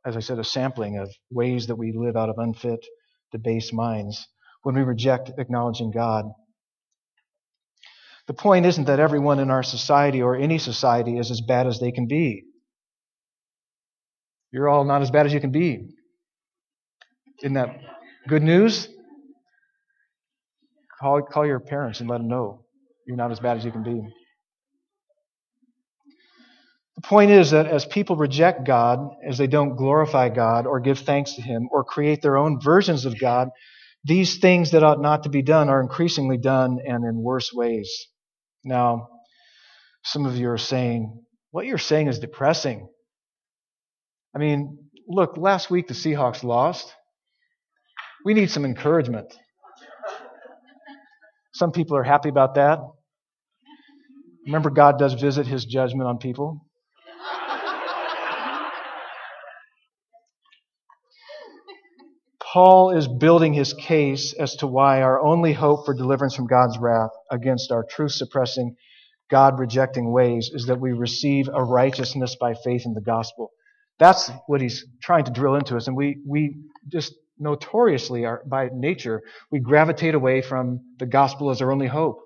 as 0.05 0.17
I 0.17 0.21
said, 0.21 0.39
a 0.39 0.45
sampling 0.45 0.99
of 0.99 1.11
ways 1.31 1.69
that 1.69 1.77
we 1.77 1.93
live 1.93 2.17
out 2.17 2.31
of 2.31 2.39
unfit 2.39 2.85
debased 3.33 3.73
minds 3.73 4.27
when 4.63 4.75
we 4.75 4.83
reject 4.83 5.31
acknowledging 5.39 5.91
God. 5.91 6.27
The 8.27 8.35
point 8.35 8.67
isn't 8.67 8.87
that 8.87 8.99
everyone 8.99 9.39
in 9.39 9.51
our 9.51 9.63
society 9.63 10.21
or 10.21 10.37
any 10.37 10.59
society 10.59 11.19
is 11.19 11.31
as 11.31 11.41
bad 11.41 11.67
as 11.67 11.79
they 11.79 11.93
can 11.93 12.07
be. 12.07 12.45
You're 14.51 14.69
all 14.69 14.85
not 14.85 15.03
as 15.03 15.11
bad 15.11 15.27
as 15.27 15.33
you 15.33 15.41
can 15.41 15.53
be. 15.53 15.91
Isn't 17.43 17.55
that 17.55 17.79
good 18.27 18.43
news? 18.43 18.89
Call, 21.01 21.23
call 21.23 21.47
your 21.47 21.61
parents 21.61 22.01
and 22.01 22.09
let 22.09 22.19
them 22.19 22.29
know 22.29 22.65
you're 23.07 23.17
not 23.17 23.31
as 23.31 23.39
bad 23.39 23.59
as 23.59 23.65
you 23.65 23.71
can 23.71 23.83
be. 23.83 24.03
The 26.97 27.09
point 27.09 27.31
is 27.31 27.51
that 27.51 27.67
as 27.67 27.85
people 27.85 28.17
reject 28.17 28.65
God, 28.67 29.01
as 29.27 29.37
they 29.37 29.47
don't 29.47 29.77
glorify 29.77 30.31
God 30.31 30.67
or 30.67 30.81
give 30.81 31.01
thanks 31.01 31.35
to 31.35 31.43
Him 31.43 31.69
or 31.71 31.85
create 31.85 32.23
their 32.23 32.39
own 32.39 32.59
versions 32.61 33.05
of 33.05 33.19
God, 33.21 33.49
these 34.05 34.39
things 34.39 34.71
that 34.71 34.83
ought 34.83 35.01
not 35.01 35.25
to 35.25 35.29
be 35.29 35.43
done 35.43 35.69
are 35.69 35.81
increasingly 35.81 36.39
done 36.39 36.79
and 36.87 37.05
in 37.05 37.23
worse 37.23 37.53
ways. 37.53 38.07
Now, 38.65 39.09
some 40.05 40.25
of 40.25 40.37
you 40.37 40.49
are 40.51 40.59
saying, 40.59 41.23
what 41.51 41.67
you're 41.67 41.79
saying 41.79 42.09
is 42.09 42.19
depressing. 42.19 42.89
I 44.35 44.39
mean, 44.39 44.79
look, 45.09 45.37
last 45.37 45.71
week 45.71 45.89
the 45.89 45.95
Seahawks 45.95 46.43
lost. 46.45 46.95
We 48.25 48.35
need 48.35 48.51
some 48.51 48.65
encouragement. 48.65 49.37
Some 51.53 51.73
people 51.73 51.97
are 51.97 52.03
happy 52.03 52.29
about 52.29 52.55
that. 52.55 52.79
Remember, 54.47 54.71
God 54.71 54.99
does 54.99 55.15
visit 55.15 55.47
his 55.47 55.65
judgment 55.65 56.09
on 56.09 56.19
people. 56.19 56.66
Paul 62.57 62.97
is 62.97 63.07
building 63.07 63.53
his 63.53 63.75
case 63.75 64.33
as 64.33 64.57
to 64.57 64.67
why 64.67 65.03
our 65.03 65.21
only 65.21 65.53
hope 65.53 65.85
for 65.85 65.93
deliverance 65.93 66.35
from 66.35 66.47
God's 66.47 66.79
wrath 66.79 67.11
against 67.31 67.71
our 67.71 67.85
truth 67.85 68.13
suppressing, 68.13 68.77
God 69.31 69.59
rejecting 69.59 70.11
ways 70.11 70.51
is 70.51 70.65
that 70.69 70.81
we 70.81 70.93
receive 70.93 71.51
a 71.53 71.63
righteousness 71.63 72.35
by 72.41 72.55
faith 72.55 72.87
in 72.87 72.95
the 72.95 73.03
gospel. 73.03 73.51
That's 73.99 74.31
what 74.47 74.63
he's 74.63 74.87
trying 75.03 75.25
to 75.25 75.33
drill 75.33 75.57
into 75.57 75.77
us. 75.77 75.87
And 75.87 75.95
we, 75.95 76.23
we 76.27 76.57
just 76.89 77.13
notoriously 77.39 78.25
are, 78.25 78.43
by 78.47 78.71
nature, 78.73 79.21
we 79.53 79.61
gravitate 79.61 80.15
away 80.15 80.41
from 80.41 80.81
the 80.99 81.05
gospel 81.05 81.51
as 81.51 81.61
our 81.61 81.71
only 81.71 81.89
hope. 81.89 82.23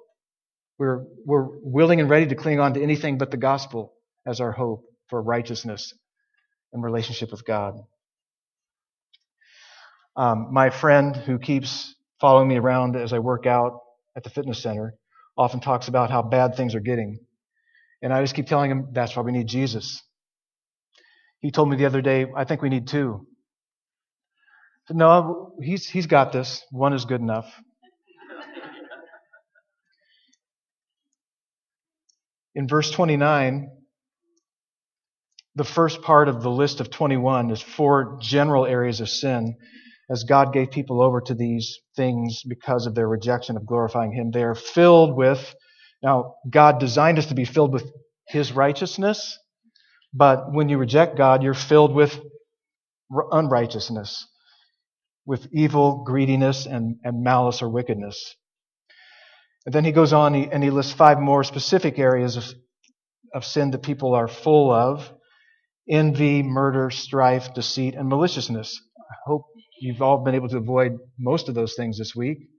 We're, 0.78 1.06
we're 1.26 1.48
willing 1.60 2.00
and 2.00 2.08
ready 2.08 2.26
to 2.26 2.36
cling 2.36 2.60
on 2.60 2.74
to 2.74 2.80
anything 2.80 3.18
but 3.18 3.32
the 3.32 3.36
gospel 3.36 3.94
as 4.24 4.40
our 4.40 4.52
hope 4.52 4.84
for 5.08 5.20
righteousness 5.20 5.92
and 6.72 6.84
relationship 6.84 7.32
with 7.32 7.44
God. 7.44 7.80
Um, 10.20 10.48
my 10.52 10.68
friend 10.68 11.16
who 11.16 11.38
keeps 11.38 11.94
following 12.20 12.46
me 12.46 12.58
around 12.58 12.94
as 12.94 13.14
I 13.14 13.20
work 13.20 13.46
out 13.46 13.80
at 14.14 14.22
the 14.22 14.28
fitness 14.28 14.62
center 14.62 14.92
often 15.34 15.60
talks 15.60 15.88
about 15.88 16.10
how 16.10 16.20
bad 16.20 16.56
things 16.56 16.74
are 16.74 16.80
getting. 16.80 17.20
And 18.02 18.12
I 18.12 18.20
just 18.20 18.34
keep 18.34 18.46
telling 18.46 18.70
him 18.70 18.88
that's 18.92 19.16
why 19.16 19.22
we 19.22 19.32
need 19.32 19.46
Jesus. 19.46 20.02
He 21.38 21.50
told 21.50 21.70
me 21.70 21.78
the 21.78 21.86
other 21.86 22.02
day, 22.02 22.26
I 22.36 22.44
think 22.44 22.60
we 22.60 22.68
need 22.68 22.86
two. 22.86 23.26
Said, 24.88 24.98
no, 24.98 25.54
he's, 25.62 25.88
he's 25.88 26.04
got 26.04 26.32
this. 26.32 26.62
One 26.70 26.92
is 26.92 27.06
good 27.06 27.22
enough. 27.22 27.50
In 32.54 32.68
verse 32.68 32.90
29, 32.90 33.70
the 35.54 35.64
first 35.64 36.02
part 36.02 36.28
of 36.28 36.42
the 36.42 36.50
list 36.50 36.80
of 36.80 36.90
21 36.90 37.50
is 37.52 37.62
four 37.62 38.18
general 38.20 38.66
areas 38.66 39.00
of 39.00 39.08
sin 39.08 39.56
as 40.10 40.24
God 40.24 40.52
gave 40.52 40.70
people 40.70 41.02
over 41.02 41.20
to 41.20 41.34
these 41.34 41.78
things 41.96 42.42
because 42.46 42.86
of 42.86 42.94
their 42.94 43.08
rejection 43.08 43.56
of 43.56 43.66
glorifying 43.66 44.12
Him, 44.12 44.30
they 44.30 44.42
are 44.42 44.54
filled 44.54 45.16
with, 45.16 45.54
now, 46.02 46.36
God 46.48 46.80
designed 46.80 47.18
us 47.18 47.26
to 47.26 47.34
be 47.34 47.44
filled 47.44 47.72
with 47.72 47.90
His 48.28 48.52
righteousness, 48.52 49.38
but 50.12 50.52
when 50.52 50.68
you 50.68 50.78
reject 50.78 51.16
God, 51.16 51.42
you're 51.42 51.54
filled 51.54 51.94
with 51.94 52.18
unrighteousness, 53.30 54.26
with 55.26 55.46
evil, 55.52 56.04
greediness, 56.04 56.66
and, 56.66 56.96
and 57.04 57.22
malice 57.22 57.62
or 57.62 57.68
wickedness. 57.68 58.34
And 59.66 59.74
then 59.74 59.84
he 59.84 59.92
goes 59.92 60.12
on 60.12 60.34
and 60.34 60.64
he 60.64 60.70
lists 60.70 60.92
five 60.92 61.20
more 61.20 61.44
specific 61.44 61.98
areas 61.98 62.36
of, 62.36 62.44
of 63.34 63.44
sin 63.44 63.72
that 63.72 63.82
people 63.82 64.14
are 64.14 64.26
full 64.26 64.70
of 64.72 65.12
envy, 65.88 66.42
murder, 66.42 66.90
strife, 66.90 67.52
deceit, 67.54 67.94
and 67.94 68.08
maliciousness. 68.08 68.80
I 69.10 69.14
hope 69.26 69.46
You've 69.80 70.02
all 70.02 70.18
been 70.18 70.34
able 70.34 70.48
to 70.50 70.58
avoid 70.58 70.98
most 71.18 71.48
of 71.48 71.54
those 71.54 71.74
things 71.74 71.96
this 71.96 72.14
week. 72.14 72.50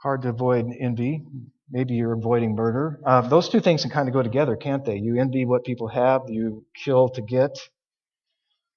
Hard 0.00 0.22
to 0.22 0.28
avoid 0.28 0.66
envy. 0.80 1.24
Maybe 1.68 1.94
you're 1.94 2.12
avoiding 2.12 2.54
murder. 2.54 3.00
Uh, 3.04 3.22
those 3.22 3.48
two 3.48 3.58
things 3.58 3.82
can 3.82 3.90
kind 3.90 4.08
of 4.08 4.14
go 4.14 4.22
together, 4.22 4.54
can't 4.54 4.84
they? 4.84 4.96
You 4.96 5.20
envy 5.20 5.44
what 5.44 5.64
people 5.64 5.88
have, 5.88 6.22
you 6.28 6.64
kill 6.84 7.08
to 7.10 7.22
get. 7.22 7.58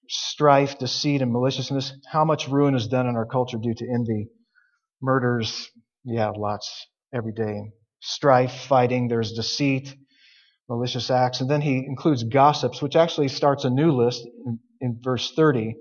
Strife, 0.09 0.79
deceit, 0.79 1.21
and 1.21 1.31
maliciousness. 1.31 1.93
How 2.11 2.25
much 2.25 2.47
ruin 2.47 2.73
is 2.73 2.87
done 2.87 3.05
in 3.05 3.15
our 3.15 3.27
culture 3.27 3.57
due 3.61 3.75
to 3.75 3.85
envy? 3.87 4.29
Murders, 5.03 5.69
yeah, 6.03 6.29
lots 6.29 6.87
every 7.13 7.33
day. 7.33 7.73
Strife, 8.01 8.53
fighting, 8.67 9.07
there's 9.07 9.33
deceit, 9.33 9.95
malicious 10.67 11.11
acts. 11.11 11.41
And 11.41 11.49
then 11.49 11.61
he 11.61 11.77
includes 11.77 12.23
gossips, 12.23 12.81
which 12.81 12.95
actually 12.95 13.27
starts 13.27 13.65
a 13.65 13.69
new 13.69 13.91
list 13.91 14.27
in, 14.45 14.59
in 14.81 14.99
verse 15.03 15.31
30. 15.35 15.75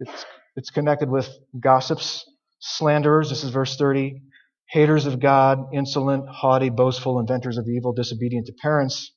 It's, 0.00 0.26
it's 0.56 0.70
connected 0.70 1.10
with 1.10 1.28
gossips, 1.60 2.24
slanderers, 2.60 3.30
this 3.30 3.44
is 3.44 3.50
verse 3.50 3.76
30, 3.76 4.22
haters 4.70 5.06
of 5.06 5.20
God, 5.20 5.60
insolent, 5.74 6.28
haughty, 6.28 6.70
boastful, 6.70 7.20
inventors 7.20 7.58
of 7.58 7.66
evil, 7.68 7.92
disobedient 7.92 8.46
to 8.46 8.54
parents. 8.62 9.12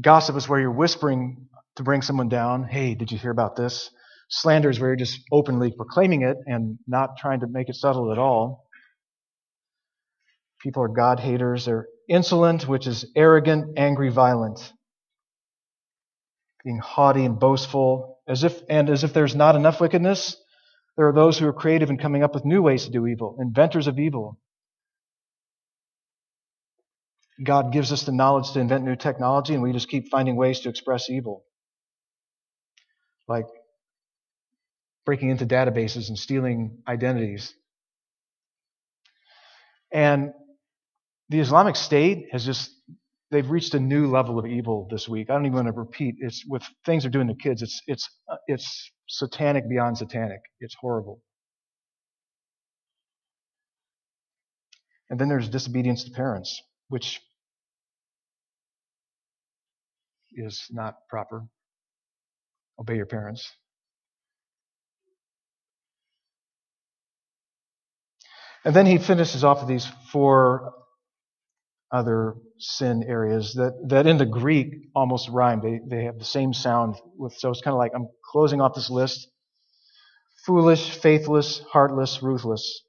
Gossip 0.00 0.36
is 0.36 0.48
where 0.48 0.60
you're 0.60 0.72
whispering 0.72 1.48
to 1.76 1.82
bring 1.84 2.02
someone 2.02 2.28
down. 2.28 2.64
Hey, 2.64 2.94
did 2.94 3.12
you 3.12 3.18
hear 3.18 3.30
about 3.32 3.56
this? 3.56 3.90
Slander 4.30 4.70
is 4.70 4.80
where 4.80 4.90
you're 4.90 4.96
just 4.96 5.20
openly 5.32 5.72
proclaiming 5.72 6.22
it 6.22 6.38
and 6.46 6.78
not 6.88 7.18
trying 7.18 7.40
to 7.40 7.46
make 7.48 7.68
it 7.68 7.76
subtle 7.76 8.12
at 8.12 8.18
all. 8.18 8.56
people 10.62 10.82
are 10.82 10.88
God 10.88 11.20
haters. 11.20 11.66
They're 11.66 11.86
insolent, 12.08 12.68
which 12.68 12.86
is 12.86 13.06
arrogant, 13.16 13.78
angry, 13.78 14.10
violent. 14.10 14.72
Being 16.64 16.78
haughty 16.78 17.24
and 17.24 17.38
boastful, 17.38 18.15
as 18.28 18.44
if, 18.44 18.60
and 18.68 18.90
as 18.90 19.04
if 19.04 19.12
there's 19.12 19.34
not 19.34 19.56
enough 19.56 19.80
wickedness, 19.80 20.36
there 20.96 21.08
are 21.08 21.12
those 21.12 21.38
who 21.38 21.46
are 21.46 21.52
creative 21.52 21.90
in 21.90 21.98
coming 21.98 22.22
up 22.22 22.34
with 22.34 22.44
new 22.44 22.62
ways 22.62 22.84
to 22.84 22.90
do 22.90 23.06
evil, 23.06 23.36
inventors 23.40 23.86
of 23.86 23.98
evil. 23.98 24.38
God 27.42 27.72
gives 27.72 27.92
us 27.92 28.04
the 28.04 28.12
knowledge 28.12 28.52
to 28.52 28.60
invent 28.60 28.84
new 28.84 28.96
technology, 28.96 29.52
and 29.52 29.62
we 29.62 29.72
just 29.72 29.88
keep 29.88 30.08
finding 30.10 30.36
ways 30.36 30.60
to 30.60 30.70
express 30.70 31.10
evil. 31.10 31.44
Like 33.28 33.46
breaking 35.04 35.30
into 35.30 35.46
databases 35.46 36.08
and 36.08 36.18
stealing 36.18 36.78
identities. 36.86 37.54
And 39.92 40.32
the 41.28 41.40
Islamic 41.40 41.76
State 41.76 42.26
has 42.32 42.44
just, 42.44 42.70
they've 43.30 43.48
reached 43.48 43.74
a 43.74 43.80
new 43.80 44.06
level 44.06 44.38
of 44.38 44.46
evil 44.46 44.86
this 44.90 45.08
week. 45.08 45.30
I 45.30 45.34
don't 45.34 45.46
even 45.46 45.56
want 45.56 45.68
to 45.68 45.72
repeat. 45.72 46.16
It's 46.20 46.44
with 46.48 46.62
things 46.84 47.02
they're 47.02 47.10
doing 47.10 47.28
to 47.28 47.34
kids. 47.34 47.62
It's, 47.62 47.82
it's, 47.86 48.08
uh, 48.30 48.36
it's 48.46 48.90
satanic 49.08 49.68
beyond 49.68 49.98
satanic. 49.98 50.40
It's 50.60 50.76
horrible. 50.80 51.22
And 55.10 55.18
then 55.18 55.28
there's 55.28 55.48
disobedience 55.48 56.04
to 56.04 56.10
parents, 56.10 56.60
which 56.88 57.20
is 60.32 60.66
not 60.70 60.94
proper. 61.08 61.44
Obey 62.78 62.96
your 62.96 63.06
parents. 63.06 63.50
And 68.64 68.74
then 68.74 68.86
he 68.86 68.98
finishes 68.98 69.44
off 69.44 69.60
with 69.60 69.68
these 69.68 69.86
four 70.10 70.72
other 71.92 72.34
sin 72.58 73.04
areas 73.06 73.54
that, 73.54 73.72
that 73.88 74.06
in 74.06 74.18
the 74.18 74.26
Greek 74.26 74.88
almost 74.94 75.28
rhyme. 75.28 75.60
They, 75.60 75.80
they 75.86 76.04
have 76.04 76.18
the 76.18 76.24
same 76.24 76.52
sound. 76.52 76.96
With, 77.16 77.34
so 77.34 77.50
it's 77.50 77.60
kind 77.60 77.74
of 77.74 77.78
like 77.78 77.92
I'm 77.94 78.08
closing 78.32 78.60
off 78.60 78.74
this 78.74 78.90
list. 78.90 79.28
Foolish, 80.44 80.90
faithless, 80.90 81.60
heartless, 81.72 82.22
ruthless. 82.22 82.82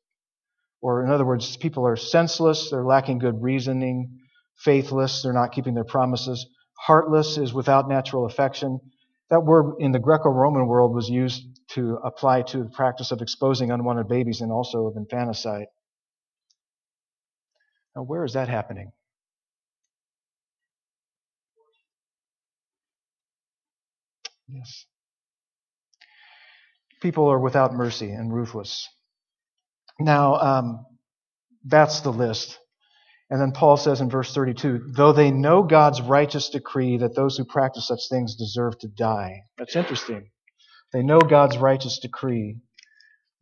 Or 0.82 1.04
in 1.04 1.12
other 1.12 1.26
words, 1.26 1.58
people 1.58 1.88
are 1.88 1.96
senseless, 1.96 2.70
they're 2.70 2.86
lacking 2.86 3.18
good 3.18 3.42
reasoning, 3.42 4.20
faithless, 4.60 5.24
they're 5.24 5.34
not 5.34 5.52
keeping 5.52 5.74
their 5.74 5.84
promises. 5.84 6.46
Heartless 6.78 7.38
is 7.38 7.54
without 7.54 7.90
natural 7.90 8.26
affection. 8.26 8.80
That 9.30 9.42
word 9.42 9.76
in 9.80 9.92
the 9.92 10.00
Greco-Roman 10.00 10.68
world 10.68 10.94
was 10.94 11.10
used 11.10 11.44
to 11.72 11.98
apply 12.04 12.44
to 12.44 12.60
the 12.64 12.70
practice 12.70 13.12
of 13.12 13.22
exposing 13.22 13.72
unwanted 13.72 14.08
babies 14.08 14.42
and 14.42 14.52
also 14.52 14.86
of 14.86 14.96
infanticide. 14.96 15.66
Now, 17.98 18.04
where 18.04 18.24
is 18.24 18.34
that 18.34 18.48
happening? 18.48 18.92
Yes. 24.48 24.86
People 27.02 27.28
are 27.28 27.40
without 27.40 27.74
mercy 27.74 28.12
and 28.12 28.32
ruthless. 28.32 28.88
Now, 30.00 30.36
um, 30.36 30.86
that's 31.66 32.02
the 32.02 32.12
list. 32.12 32.60
And 33.32 33.42
then 33.42 33.52
Paul 33.52 33.78
says 33.78 34.00
in 34.00 34.12
verse 34.12 34.32
32, 34.32 34.92
though 34.96 35.12
they 35.12 35.32
know 35.32 35.64
God's 35.64 36.00
righteous 36.00 36.50
decree 36.50 36.98
that 36.98 37.16
those 37.16 37.36
who 37.36 37.46
practice 37.46 37.88
such 37.88 38.02
things 38.12 38.36
deserve 38.36 38.78
to 38.80 38.88
die. 38.88 39.42
That's 39.58 39.76
interesting. 39.76 40.30
They 40.94 41.02
know 41.02 41.20
God's 41.20 41.58
righteous 41.58 41.98
decree. 41.98 42.60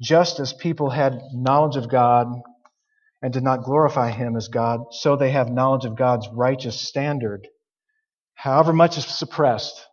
Just 0.01 0.39
as 0.39 0.53
people 0.53 0.91
had 0.91 1.19
knowledge 1.33 1.75
of 1.75 1.89
God 1.89 2.27
and 3.25 3.33
did 3.33 3.41
not 3.41 3.63
glorify 3.63 4.11
Him 4.11 4.35
as 4.35 4.49
God, 4.49 4.81
so 4.91 5.15
they 5.15 5.31
have 5.31 5.49
knowledge 5.49 5.83
of 5.85 5.97
God's 5.97 6.27
righteous 6.31 6.79
standard, 6.79 7.47
however 8.35 8.71
much 8.71 8.99
is 8.99 9.05
suppressed. 9.05 9.83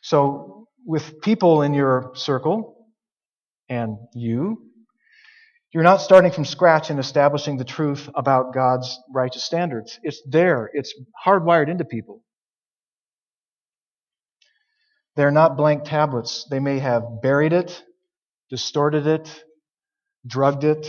So, 0.00 0.68
with 0.86 1.20
people 1.22 1.62
in 1.62 1.74
your 1.74 2.12
circle 2.14 2.86
and 3.68 3.96
you, 4.14 4.62
you're 5.74 5.82
not 5.82 6.02
starting 6.02 6.30
from 6.30 6.44
scratch 6.44 6.88
in 6.88 7.00
establishing 7.00 7.56
the 7.56 7.64
truth 7.64 8.08
about 8.14 8.54
God's 8.54 8.96
righteous 9.12 9.42
standards. 9.42 9.98
It's 10.04 10.22
there. 10.24 10.70
It's 10.72 10.94
hardwired 11.26 11.68
into 11.68 11.84
people. 11.84 12.22
They're 15.16 15.32
not 15.32 15.56
blank 15.56 15.82
tablets. 15.82 16.46
They 16.48 16.60
may 16.60 16.78
have 16.78 17.02
buried 17.22 17.52
it, 17.52 17.82
distorted 18.50 19.08
it, 19.08 19.42
drugged 20.26 20.64
it, 20.64 20.86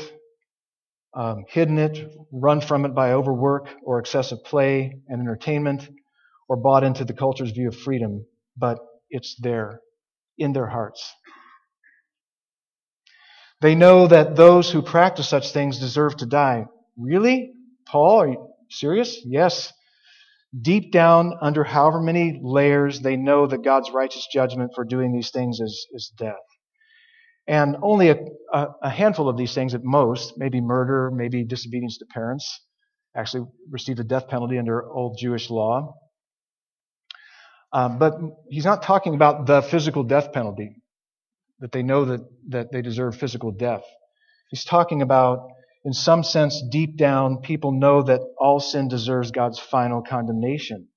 um, 1.13 1.45
hidden 1.47 1.77
it, 1.77 2.11
run 2.31 2.61
from 2.61 2.85
it 2.85 2.93
by 2.93 3.13
overwork 3.13 3.69
or 3.83 3.99
excessive 3.99 4.43
play 4.43 4.99
and 5.07 5.21
entertainment, 5.21 5.89
or 6.47 6.57
bought 6.57 6.83
into 6.83 7.05
the 7.05 7.13
culture's 7.13 7.51
view 7.51 7.67
of 7.69 7.75
freedom, 7.75 8.25
but 8.55 8.79
it's 9.09 9.35
there 9.41 9.81
in 10.37 10.53
their 10.53 10.67
hearts. 10.67 11.13
They 13.61 13.75
know 13.75 14.07
that 14.07 14.35
those 14.35 14.71
who 14.71 14.81
practice 14.81 15.27
such 15.27 15.51
things 15.51 15.79
deserve 15.79 16.17
to 16.17 16.25
die. 16.25 16.65
Really? 16.95 17.53
Paul, 17.87 18.21
are 18.21 18.27
you 18.27 18.47
serious? 18.69 19.19
Yes. 19.25 19.73
Deep 20.61 20.91
down, 20.91 21.33
under 21.41 21.63
however 21.63 21.99
many 21.99 22.39
layers, 22.41 23.01
they 23.01 23.17
know 23.17 23.47
that 23.47 23.63
God's 23.63 23.91
righteous 23.91 24.27
judgment 24.31 24.71
for 24.75 24.85
doing 24.85 25.11
these 25.11 25.31
things 25.31 25.59
is, 25.59 25.87
is 25.91 26.13
death. 26.17 26.35
And 27.47 27.77
only 27.81 28.09
a, 28.09 28.17
a, 28.53 28.67
a 28.83 28.89
handful 28.89 29.29
of 29.29 29.37
these 29.37 29.53
things 29.53 29.73
at 29.73 29.83
most, 29.83 30.33
maybe 30.37 30.59
murder, 30.59 31.11
maybe 31.11 31.45
disobedience 31.45 31.97
to 31.99 32.05
parents, 32.05 32.61
actually 33.15 33.45
received 33.69 33.99
the 33.99 34.03
death 34.03 34.27
penalty 34.27 34.59
under 34.59 34.89
old 34.91 35.17
Jewish 35.17 35.49
law. 35.49 35.95
Um, 37.71 37.99
but 37.99 38.15
he's 38.49 38.65
not 38.65 38.83
talking 38.83 39.15
about 39.15 39.45
the 39.45 39.61
physical 39.61 40.03
death 40.03 40.31
penalty 40.33 40.75
that 41.59 41.71
they 41.71 41.83
know 41.83 42.05
that, 42.05 42.21
that 42.49 42.71
they 42.71 42.81
deserve 42.81 43.15
physical 43.15 43.51
death. 43.51 43.83
He's 44.51 44.63
talking 44.63 45.01
about, 45.01 45.47
in 45.83 45.93
some 45.93 46.23
sense, 46.23 46.61
deep 46.69 46.97
down, 46.97 47.37
people 47.37 47.71
know 47.71 48.03
that 48.03 48.21
all 48.39 48.59
sin 48.59 48.87
deserves 48.87 49.31
God's 49.31 49.59
final 49.59 50.01
condemnation. 50.01 50.87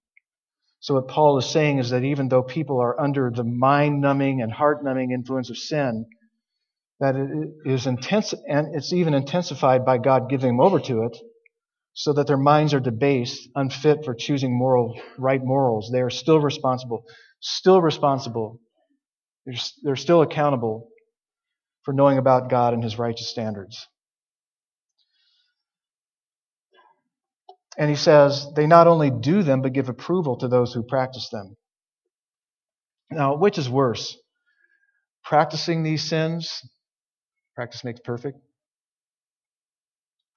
So 0.80 0.94
what 0.94 1.08
Paul 1.08 1.38
is 1.38 1.48
saying 1.48 1.78
is 1.78 1.90
that 1.90 2.04
even 2.04 2.28
though 2.28 2.42
people 2.42 2.80
are 2.80 3.00
under 3.00 3.30
the 3.34 3.44
mind-numbing 3.44 4.42
and 4.42 4.52
heart-numbing 4.52 5.12
influence 5.12 5.50
of 5.50 5.58
sin, 5.58 6.06
that 7.00 7.16
it 7.16 7.70
is 7.70 7.86
intense, 7.86 8.34
and 8.48 8.74
it's 8.74 8.92
even 8.92 9.14
intensified 9.14 9.84
by 9.84 9.98
God 9.98 10.30
giving 10.30 10.48
them 10.48 10.60
over 10.60 10.80
to 10.80 11.04
it, 11.04 11.18
so 11.94 12.12
that 12.14 12.26
their 12.26 12.38
minds 12.38 12.74
are 12.74 12.80
debased, 12.80 13.48
unfit 13.56 14.04
for 14.04 14.14
choosing 14.14 14.56
moral, 14.56 15.00
right 15.18 15.42
morals. 15.42 15.90
They 15.92 16.00
are 16.02 16.10
still 16.10 16.40
responsible, 16.40 17.04
still 17.40 17.82
responsible 17.82 18.60
they're, 19.46 19.56
they're 19.82 19.96
still 19.96 20.22
accountable 20.22 20.88
for 21.84 21.94
knowing 21.94 22.18
about 22.18 22.50
God 22.50 22.74
and 22.74 22.82
His 22.84 22.98
righteous 22.98 23.30
standards. 23.30 23.86
And 27.78 27.90
he 27.90 27.96
says 27.96 28.46
they 28.56 28.66
not 28.66 28.86
only 28.86 29.10
do 29.10 29.42
them, 29.42 29.62
but 29.62 29.72
give 29.72 29.88
approval 29.88 30.38
to 30.38 30.48
those 30.48 30.74
who 30.74 30.82
practice 30.82 31.28
them. 31.30 31.56
Now, 33.10 33.36
which 33.36 33.58
is 33.58 33.68
worse? 33.70 34.16
Practicing 35.24 35.82
these 35.82 36.08
sins, 36.08 36.62
practice 37.60 37.84
makes 37.84 38.00
perfect, 38.00 38.38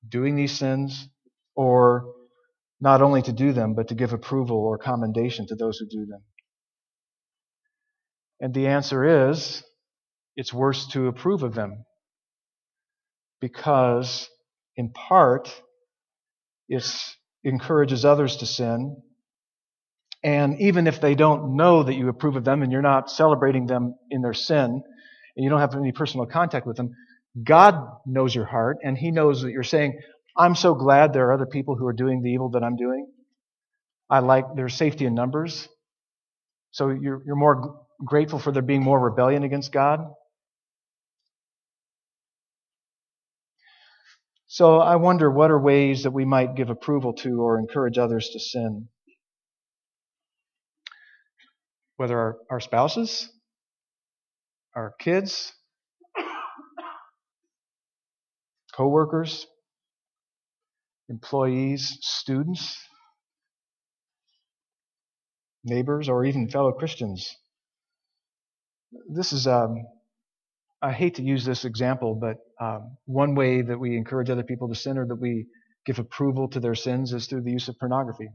doing 0.05 0.35
these 0.35 0.51
sins, 0.51 1.07
or 1.55 2.15
not 2.81 3.01
only 3.01 3.21
to 3.21 3.31
do 3.31 3.53
them, 3.53 3.75
but 3.75 3.87
to 3.87 3.95
give 3.95 4.11
approval 4.11 4.57
or 4.57 4.77
commendation 4.77 5.47
to 5.47 5.55
those 5.55 5.77
who 5.77 5.85
do 5.85 6.05
them. 6.05 6.21
And 8.41 8.53
the 8.53 8.67
answer 8.67 9.29
is 9.31 9.63
it's 10.35 10.53
worse 10.53 10.85
to 10.87 11.07
approve 11.07 11.43
of 11.43 11.55
them. 11.55 11.85
Because, 13.39 14.27
in 14.75 14.89
part, 14.89 15.49
it 16.67 16.85
encourages 17.45 18.03
others 18.03 18.35
to 18.35 18.45
sin. 18.45 19.01
And 20.25 20.59
even 20.59 20.87
if 20.87 20.99
they 20.99 21.15
don't 21.15 21.55
know 21.55 21.83
that 21.83 21.93
you 21.93 22.09
approve 22.09 22.35
of 22.35 22.43
them 22.43 22.63
and 22.63 22.71
you're 22.73 22.81
not 22.81 23.09
celebrating 23.09 23.65
them 23.65 23.95
in 24.09 24.21
their 24.21 24.33
sin, 24.33 24.83
and 25.35 25.43
you 25.43 25.49
don't 25.49 25.61
have 25.61 25.75
any 25.75 25.91
personal 25.91 26.27
contact 26.27 26.67
with 26.67 26.77
them, 26.77 26.91
God 27.41 27.75
knows 28.05 28.35
your 28.35 28.45
heart, 28.45 28.77
and 28.83 28.97
He 28.97 29.11
knows 29.11 29.41
that 29.41 29.51
you're 29.51 29.63
saying, 29.63 29.99
I'm 30.37 30.55
so 30.55 30.75
glad 30.75 31.13
there 31.13 31.27
are 31.27 31.33
other 31.33 31.45
people 31.45 31.75
who 31.75 31.85
are 31.87 31.93
doing 31.93 32.21
the 32.21 32.29
evil 32.31 32.49
that 32.51 32.63
I'm 32.63 32.75
doing. 32.75 33.07
I 34.09 34.19
like 34.19 34.45
there's 34.55 34.75
safety 34.75 35.05
in 35.05 35.15
numbers. 35.15 35.67
So 36.71 36.89
you're, 36.89 37.21
you're 37.25 37.35
more 37.35 37.83
grateful 38.03 38.39
for 38.39 38.51
there 38.51 38.61
being 38.61 38.83
more 38.83 38.99
rebellion 38.99 39.43
against 39.43 39.71
God? 39.71 39.99
So 44.47 44.77
I 44.79 44.97
wonder 44.97 45.31
what 45.31 45.49
are 45.49 45.59
ways 45.59 46.03
that 46.03 46.11
we 46.11 46.25
might 46.25 46.55
give 46.55 46.69
approval 46.69 47.13
to 47.13 47.41
or 47.41 47.57
encourage 47.57 47.97
others 47.97 48.29
to 48.29 48.39
sin? 48.39 48.87
Whether 51.97 52.17
our, 52.17 52.37
our 52.51 52.59
spouses, 52.59 53.29
our 54.75 54.93
kids, 54.99 55.53
co-workers, 58.75 59.47
employees, 61.09 61.97
students, 62.01 62.77
neighbors, 65.63 66.09
or 66.09 66.25
even 66.25 66.49
fellow 66.49 66.71
Christians. 66.71 67.35
This 69.09 69.33
is, 69.33 69.47
um, 69.47 69.85
I 70.81 70.91
hate 70.91 71.15
to 71.15 71.23
use 71.23 71.45
this 71.45 71.65
example, 71.65 72.15
but 72.15 72.37
um, 72.63 72.97
one 73.05 73.35
way 73.35 73.61
that 73.61 73.79
we 73.79 73.95
encourage 73.97 74.29
other 74.29 74.43
people 74.43 74.67
to 74.69 74.75
sin 74.75 74.97
or 74.97 75.05
that 75.07 75.15
we 75.15 75.47
give 75.85 75.99
approval 75.99 76.47
to 76.49 76.59
their 76.59 76.75
sins 76.75 77.13
is 77.13 77.27
through 77.27 77.41
the 77.41 77.51
use 77.51 77.67
of 77.67 77.77
pornography. 77.79 78.29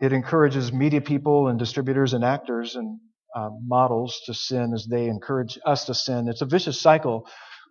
It 0.00 0.12
encourages 0.12 0.72
media 0.72 1.00
people 1.00 1.48
and 1.48 1.58
distributors 1.58 2.14
and 2.14 2.24
actors 2.24 2.76
and 2.76 2.98
uh, 3.34 3.50
models 3.66 4.20
to 4.26 4.34
sin 4.34 4.72
as 4.74 4.86
they 4.86 5.06
encourage 5.06 5.58
us 5.66 5.84
to 5.86 5.94
sin. 5.94 6.28
It's 6.28 6.42
a 6.42 6.46
vicious 6.46 6.80
cycle. 6.80 7.26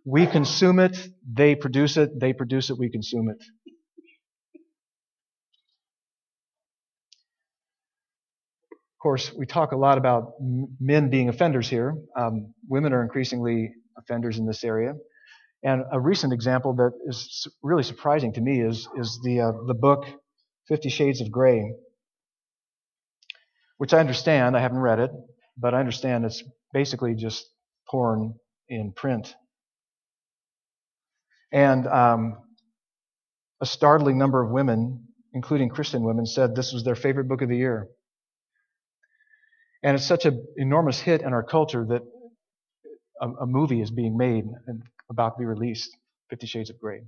We 0.06 0.28
consume 0.28 0.80
it, 0.80 0.97
they 1.32 1.56
produce 1.56 1.95
it, 1.97 2.19
they 2.19 2.34
produce 2.34 2.69
it, 2.69 2.78
we 2.78 2.89
consume 2.89 3.30
it. 3.30 3.38
Of 8.71 8.99
course, 9.02 9.34
we 9.34 9.45
talk 9.45 9.71
a 9.73 9.78
lot 9.78 9.97
about 9.97 10.34
men 10.80 11.10
being 11.10 11.30
offenders 11.30 11.69
here. 11.69 11.95
Um, 12.17 12.54
women 12.69 12.93
are 12.93 13.04
increasingly 13.04 13.71
offenders 13.97 14.39
in 14.39 14.45
this 14.45 14.63
area. 14.63 14.93
And 15.63 15.84
a 15.91 15.99
recent 15.99 16.34
example 16.34 16.73
that 16.76 16.91
is 17.08 17.47
really 17.62 17.84
surprising 17.84 18.34
to 18.34 18.41
me 18.41 18.62
is, 18.62 18.88
is 18.97 19.19
the, 19.23 19.41
uh, 19.41 19.52
the 19.67 19.73
book 19.73 20.06
Fifty 20.67 20.89
Shades 20.89 21.21
of 21.21 21.32
Grey, 21.32 21.73
which 23.78 23.93
I 23.93 23.99
understand, 23.99 24.56
I 24.56 24.62
haven't 24.62 24.80
read 24.80 24.99
it, 24.99 25.12
but 25.57 25.73
I 25.73 25.79
understand 25.79 26.25
it's 26.25 26.43
basically 26.73 27.15
just 27.15 27.49
porn 27.87 28.35
in 28.69 28.91
print. 28.91 29.35
And 31.51 31.87
um, 31.87 32.37
a 33.61 33.65
startling 33.65 34.17
number 34.17 34.41
of 34.43 34.49
women, 34.51 35.07
including 35.33 35.69
Christian 35.69 36.03
women, 36.03 36.25
said 36.25 36.55
this 36.55 36.73
was 36.73 36.83
their 36.83 36.95
favorite 36.95 37.27
book 37.27 37.41
of 37.41 37.49
the 37.49 37.57
year. 37.57 37.87
And 39.83 39.95
it's 39.95 40.05
such 40.05 40.25
an 40.25 40.45
enormous 40.57 40.99
hit 40.99 41.21
in 41.21 41.33
our 41.33 41.43
culture 41.43 41.85
that 41.89 42.01
a, 43.21 43.29
a 43.43 43.45
movie 43.45 43.81
is 43.81 43.91
being 43.91 44.17
made 44.17 44.45
and 44.67 44.83
about 45.09 45.35
to 45.35 45.39
be 45.39 45.45
released 45.45 45.95
Fifty 46.29 46.47
Shades 46.47 46.69
of 46.69 46.79
Grey. 46.79 47.01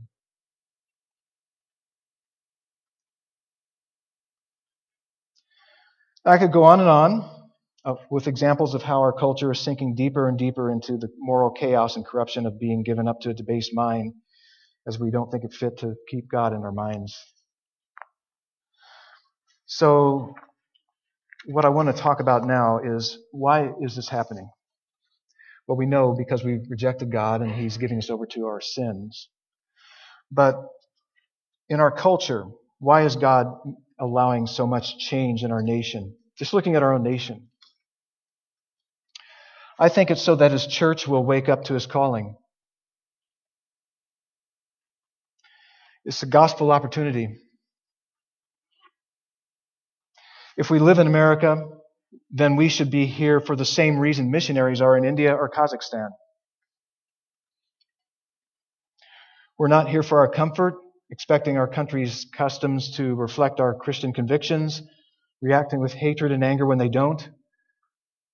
I 6.25 6.37
could 6.37 6.51
go 6.51 6.63
on 6.63 6.79
and 6.79 6.89
on 6.89 7.34
uh, 7.85 7.95
with 8.09 8.27
examples 8.27 8.73
of 8.73 8.81
how 8.81 9.01
our 9.01 9.13
culture 9.13 9.51
is 9.51 9.59
sinking 9.59 9.95
deeper 9.95 10.27
and 10.27 10.37
deeper 10.39 10.71
into 10.71 10.97
the 10.97 11.09
moral 11.19 11.51
chaos 11.51 11.95
and 11.95 12.05
corruption 12.05 12.45
of 12.47 12.59
being 12.59 12.83
given 12.83 13.07
up 13.07 13.21
to 13.21 13.29
a 13.29 13.33
debased 13.33 13.71
mind 13.73 14.13
as 14.87 14.99
we 14.99 15.11
don't 15.11 15.31
think 15.31 15.43
it 15.43 15.53
fit 15.53 15.77
to 15.79 15.93
keep 16.09 16.29
God 16.29 16.53
in 16.53 16.63
our 16.63 16.71
minds. 16.71 17.15
So, 19.67 20.33
what 21.45 21.65
I 21.65 21.69
want 21.69 21.95
to 21.95 22.01
talk 22.01 22.19
about 22.19 22.45
now 22.45 22.79
is 22.83 23.17
why 23.31 23.69
is 23.81 23.95
this 23.95 24.09
happening? 24.09 24.49
Well, 25.67 25.77
we 25.77 25.85
know 25.85 26.15
because 26.17 26.43
we've 26.43 26.65
rejected 26.69 27.11
God 27.11 27.41
and 27.41 27.51
He's 27.51 27.77
giving 27.77 27.97
us 27.97 28.09
over 28.09 28.25
to 28.27 28.45
our 28.45 28.61
sins. 28.61 29.29
But 30.31 30.55
in 31.69 31.79
our 31.79 31.91
culture, 31.91 32.45
why 32.79 33.03
is 33.05 33.15
God 33.15 33.47
allowing 33.99 34.47
so 34.47 34.67
much 34.67 34.97
change 34.97 35.43
in 35.43 35.51
our 35.51 35.63
nation? 35.63 36.15
Just 36.37 36.53
looking 36.53 36.75
at 36.75 36.83
our 36.83 36.93
own 36.93 37.03
nation. 37.03 37.47
I 39.77 39.89
think 39.89 40.11
it's 40.11 40.21
so 40.21 40.35
that 40.35 40.51
His 40.51 40.67
church 40.67 41.07
will 41.07 41.25
wake 41.25 41.49
up 41.49 41.65
to 41.65 41.73
His 41.73 41.85
calling. 41.85 42.35
It's 46.05 46.23
a 46.23 46.27
gospel 46.27 46.71
opportunity. 46.71 47.39
If 50.57 50.69
we 50.69 50.79
live 50.79 50.99
in 50.99 51.07
America, 51.07 51.67
then 52.29 52.55
we 52.55 52.69
should 52.69 52.91
be 52.91 53.05
here 53.05 53.39
for 53.41 53.55
the 53.55 53.65
same 53.65 53.97
reason 53.99 54.31
missionaries 54.31 54.81
are 54.81 54.97
in 54.97 55.03
India 55.03 55.33
or 55.33 55.49
Kazakhstan. 55.49 56.09
We're 59.57 59.67
not 59.67 59.89
here 59.89 60.03
for 60.03 60.19
our 60.19 60.29
comfort, 60.29 60.75
expecting 61.09 61.57
our 61.57 61.67
country's 61.67 62.25
customs 62.35 62.95
to 62.97 63.15
reflect 63.15 63.59
our 63.59 63.73
Christian 63.73 64.13
convictions, 64.13 64.81
reacting 65.41 65.81
with 65.81 65.93
hatred 65.93 66.31
and 66.31 66.43
anger 66.43 66.65
when 66.65 66.77
they 66.77 66.89
don't. 66.89 67.27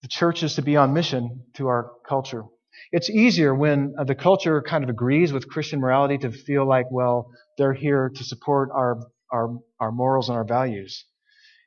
The 0.02 0.08
church 0.08 0.44
is 0.44 0.56
to 0.56 0.62
be 0.62 0.78
on 0.78 0.94
mission 0.94 1.44
to 1.56 1.68
our 1.68 1.92
culture. 2.08 2.44
It's 2.92 3.10
easier 3.10 3.54
when 3.54 3.94
uh, 3.98 4.04
the 4.04 4.16
culture 4.16 4.62
kind 4.62 4.84
of 4.84 4.90
agrees 4.90 5.32
with 5.32 5.48
Christian 5.48 5.80
morality 5.80 6.18
to 6.20 6.32
feel 6.32 6.68
like, 6.68 6.86
well, 6.90 7.32
they're 7.58 7.74
here 7.74 8.12
to 8.16 8.24
support 8.24 8.70
our, 8.74 9.00
our, 9.32 9.58
our 9.80 9.92
morals 9.92 10.30
and 10.30 10.38
our 10.38 10.44
values 10.44 11.06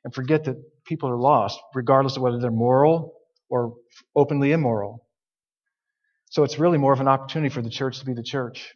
and 0.03 0.13
forget 0.13 0.43
that 0.45 0.55
people 0.85 1.09
are 1.09 1.17
lost, 1.17 1.59
regardless 1.73 2.15
of 2.15 2.21
whether 2.21 2.39
they're 2.39 2.51
moral 2.51 3.13
or 3.49 3.75
openly 4.15 4.51
immoral. 4.51 5.05
So 6.29 6.43
it's 6.43 6.59
really 6.59 6.77
more 6.77 6.93
of 6.93 6.99
an 6.99 7.07
opportunity 7.07 7.53
for 7.53 7.61
the 7.61 7.69
church 7.69 7.99
to 7.99 8.05
be 8.05 8.13
the 8.13 8.23
church. 8.23 8.75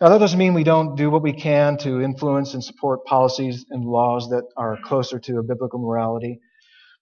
Now, 0.00 0.10
that 0.10 0.18
doesn't 0.18 0.38
mean 0.38 0.52
we 0.52 0.64
don't 0.64 0.96
do 0.96 1.10
what 1.10 1.22
we 1.22 1.32
can 1.32 1.78
to 1.78 2.02
influence 2.02 2.54
and 2.54 2.62
support 2.62 3.04
policies 3.04 3.64
and 3.70 3.84
laws 3.84 4.28
that 4.30 4.44
are 4.56 4.78
closer 4.84 5.18
to 5.20 5.38
a 5.38 5.42
biblical 5.42 5.78
morality, 5.78 6.40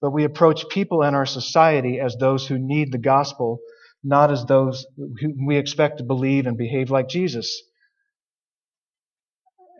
but 0.01 0.11
we 0.11 0.25
approach 0.25 0.69
people 0.69 1.03
in 1.03 1.15
our 1.15 1.27
society 1.27 2.01
as 2.01 2.17
those 2.17 2.47
who 2.47 2.59
need 2.59 2.93
the 2.93 2.99
gospel, 2.99 3.59
not 4.03 4.31
as 4.31 4.45
those 4.45 4.87
who 4.97 5.35
we 5.47 5.57
expect 5.57 5.99
to 5.99 6.05
believe 6.05 6.47
and 6.47 6.59
behave 6.59 6.91
like 6.91 7.09
Jesus. 7.09 7.63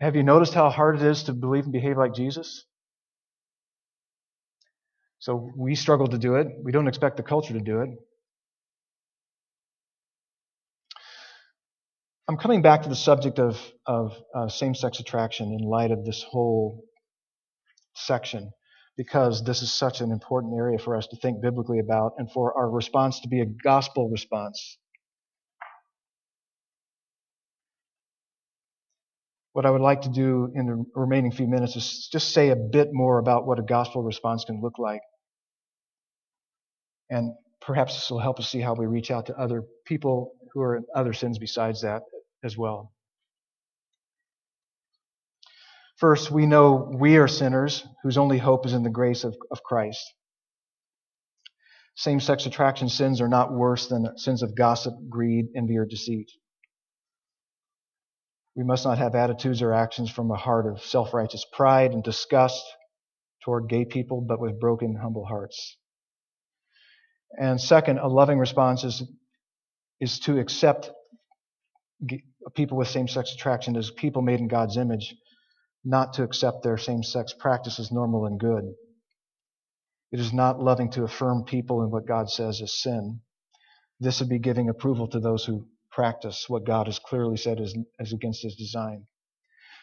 Have 0.01 0.15
you 0.15 0.23
noticed 0.23 0.53
how 0.53 0.69
hard 0.69 0.97
it 0.97 1.03
is 1.03 1.23
to 1.23 1.33
believe 1.33 1.63
and 1.63 1.73
behave 1.73 1.97
like 1.97 2.13
Jesus? 2.13 2.65
So 5.19 5.51
we 5.55 5.75
struggle 5.75 6.07
to 6.07 6.17
do 6.17 6.35
it. 6.35 6.47
We 6.63 6.71
don't 6.71 6.87
expect 6.87 7.17
the 7.17 7.23
culture 7.23 7.53
to 7.53 7.59
do 7.59 7.81
it. 7.81 7.89
I'm 12.27 12.37
coming 12.37 12.61
back 12.61 12.83
to 12.83 12.89
the 12.89 12.95
subject 12.95 13.39
of, 13.39 13.59
of 13.85 14.13
uh, 14.35 14.47
same 14.49 14.73
sex 14.73 14.99
attraction 14.99 15.53
in 15.53 15.67
light 15.67 15.91
of 15.91 16.03
this 16.03 16.23
whole 16.23 16.83
section 17.93 18.51
because 18.97 19.43
this 19.43 19.61
is 19.61 19.71
such 19.71 20.01
an 20.01 20.11
important 20.11 20.53
area 20.55 20.77
for 20.77 20.95
us 20.95 21.07
to 21.07 21.17
think 21.17 21.41
biblically 21.41 21.79
about 21.79 22.13
and 22.17 22.31
for 22.31 22.57
our 22.57 22.69
response 22.69 23.19
to 23.21 23.27
be 23.27 23.41
a 23.41 23.45
gospel 23.45 24.09
response. 24.09 24.77
What 29.53 29.65
I 29.65 29.69
would 29.69 29.81
like 29.81 30.01
to 30.01 30.09
do 30.09 30.51
in 30.53 30.65
the 30.65 30.85
remaining 30.95 31.31
few 31.31 31.47
minutes 31.47 31.75
is 31.75 32.09
just 32.11 32.33
say 32.33 32.49
a 32.49 32.55
bit 32.55 32.89
more 32.91 33.19
about 33.19 33.45
what 33.45 33.59
a 33.59 33.63
gospel 33.63 34.03
response 34.03 34.43
can 34.45 34.61
look 34.61 34.77
like. 34.77 35.01
And 37.09 37.33
perhaps 37.61 37.95
this 37.95 38.09
will 38.11 38.19
help 38.19 38.39
us 38.39 38.49
see 38.49 38.59
how 38.59 38.73
we 38.73 38.85
reach 38.85 39.11
out 39.11 39.27
to 39.27 39.37
other 39.37 39.63
people 39.85 40.33
who 40.53 40.61
are 40.61 40.77
in 40.77 40.85
other 40.93 41.13
sins 41.13 41.37
besides 41.37 41.81
that 41.81 42.03
as 42.43 42.57
well. 42.57 42.94
First, 45.97 46.29
we 46.29 46.45
know 46.45 46.91
we 46.93 47.17
are 47.17 47.27
sinners 47.27 47.85
whose 48.03 48.17
only 48.17 48.37
hope 48.37 48.65
is 48.65 48.73
in 48.73 48.83
the 48.83 48.89
grace 48.89 49.23
of, 49.23 49.35
of 49.49 49.63
Christ. 49.63 50.13
Same 51.95 52.19
sex 52.19 52.45
attraction 52.45 52.89
sins 52.89 53.21
are 53.21 53.29
not 53.29 53.53
worse 53.53 53.87
than 53.87 54.17
sins 54.17 54.43
of 54.43 54.55
gossip, 54.55 54.93
greed, 55.09 55.45
envy, 55.55 55.77
or 55.77 55.85
deceit. 55.85 56.29
We 58.55 58.65
must 58.65 58.85
not 58.85 58.97
have 58.97 59.15
attitudes 59.15 59.61
or 59.61 59.73
actions 59.73 60.09
from 60.09 60.31
a 60.31 60.35
heart 60.35 60.65
of 60.65 60.83
self 60.83 61.13
righteous 61.13 61.45
pride 61.53 61.91
and 61.91 62.03
disgust 62.03 62.63
toward 63.43 63.69
gay 63.69 63.85
people, 63.85 64.21
but 64.21 64.39
with 64.39 64.59
broken, 64.59 64.95
humble 64.95 65.25
hearts. 65.25 65.77
And 67.39 67.59
second, 67.59 67.99
a 67.99 68.07
loving 68.07 68.39
response 68.39 68.83
is, 68.83 69.03
is 70.01 70.19
to 70.21 70.39
accept 70.39 70.91
people 72.55 72.77
with 72.77 72.87
same 72.87 73.07
sex 73.07 73.33
attraction 73.33 73.77
as 73.77 73.91
people 73.91 74.21
made 74.21 74.39
in 74.39 74.47
God's 74.47 74.77
image, 74.77 75.15
not 75.85 76.13
to 76.13 76.23
accept 76.23 76.63
their 76.63 76.77
same 76.77 77.03
sex 77.03 77.33
practice 77.37 77.79
as 77.79 77.91
normal 77.91 78.25
and 78.25 78.39
good. 78.39 78.73
It 80.11 80.19
is 80.19 80.33
not 80.33 80.59
loving 80.59 80.89
to 80.91 81.03
affirm 81.03 81.43
people 81.43 81.83
in 81.83 81.91
what 81.91 82.07
God 82.07 82.29
says 82.29 82.59
is 82.59 82.81
sin. 82.81 83.21
This 83.99 84.19
would 84.19 84.29
be 84.29 84.39
giving 84.39 84.67
approval 84.69 85.07
to 85.09 85.19
those 85.19 85.45
who 85.45 85.67
practice 85.91 86.45
what 86.49 86.65
God 86.65 86.87
has 86.87 86.99
clearly 86.99 87.37
said 87.37 87.59
is, 87.59 87.77
is 87.99 88.13
against 88.13 88.43
his 88.43 88.55
design. 88.55 89.05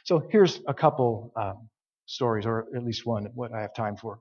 So 0.05 0.27
here's 0.31 0.61
a 0.67 0.75
couple 0.75 1.33
um, 1.37 1.69
stories, 2.07 2.45
or 2.45 2.67
at 2.75 2.85
least 2.85 3.07
one, 3.07 3.27
what 3.35 3.53
I 3.55 3.63
have 3.63 3.75
time 3.75 3.97
for. 3.97 4.21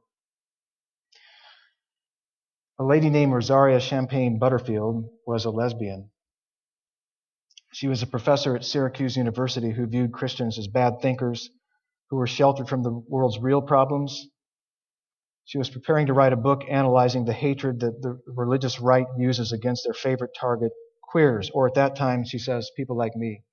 A 2.79 2.83
lady 2.83 3.09
named 3.09 3.33
Rosaria 3.33 3.79
Champagne 3.79 4.39
Butterfield 4.39 5.09
was 5.25 5.45
a 5.45 5.49
lesbian. 5.49 6.09
She 7.73 7.87
was 7.87 8.01
a 8.01 8.07
professor 8.07 8.55
at 8.55 8.65
Syracuse 8.65 9.17
University 9.17 9.71
who 9.71 9.85
viewed 9.87 10.11
Christians 10.11 10.59
as 10.59 10.67
bad 10.67 11.01
thinkers 11.01 11.49
who 12.11 12.17
were 12.17 12.27
sheltered 12.27 12.67
from 12.67 12.83
the 12.83 12.91
world's 12.91 13.39
real 13.39 13.61
problems. 13.61 14.27
She 15.45 15.57
was 15.57 15.69
preparing 15.69 16.07
to 16.07 16.13
write 16.13 16.33
a 16.33 16.37
book 16.37 16.63
analyzing 16.69 17.23
the 17.23 17.33
hatred 17.33 17.79
that 17.79 18.01
the 18.01 18.19
religious 18.27 18.81
right 18.81 19.07
uses 19.17 19.53
against 19.53 19.85
their 19.85 19.93
favorite 19.93 20.31
target, 20.39 20.73
queers, 21.01 21.49
or 21.53 21.67
at 21.67 21.75
that 21.75 21.95
time, 21.95 22.25
she 22.25 22.37
says, 22.37 22.69
people 22.75 22.97
like 22.97 23.15
me. 23.15 23.43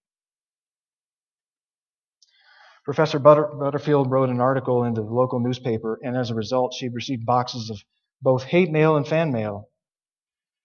Professor 2.85 3.21
Butter- 3.21 3.53
Butterfield 3.55 4.11
wrote 4.11 4.29
an 4.29 4.41
article 4.41 4.83
in 4.83 4.95
the 4.95 5.03
local 5.03 5.39
newspaper, 5.39 6.01
and 6.03 6.17
as 6.17 6.31
a 6.31 6.35
result, 6.35 6.75
she 6.75 6.89
received 6.89 7.25
boxes 7.25 7.71
of 7.71 7.79
both 8.23 8.43
hate 8.43 8.71
mail 8.73 8.97
and 8.97 9.07
fan 9.07 9.31
mail. 9.31 9.69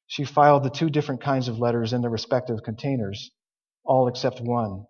She 0.07 0.23
filed 0.23 0.63
the 0.63 0.69
two 0.71 0.89
different 0.89 1.21
kinds 1.21 1.47
of 1.47 1.59
letters 1.59 1.93
in 1.93 2.01
their 2.01 2.09
respective 2.09 2.63
containers, 2.63 3.31
all 3.83 4.07
except 4.07 4.41
one. 4.41 4.85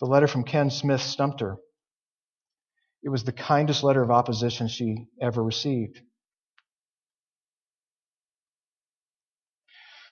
The 0.00 0.06
letter 0.06 0.28
from 0.28 0.44
Ken 0.44 0.70
Smith 0.70 1.00
stumped 1.00 1.40
her. 1.40 1.56
It 3.04 3.10
was 3.10 3.24
the 3.24 3.32
kindest 3.32 3.84
letter 3.84 4.02
of 4.02 4.10
opposition 4.10 4.66
she 4.66 5.06
ever 5.20 5.44
received. 5.44 6.00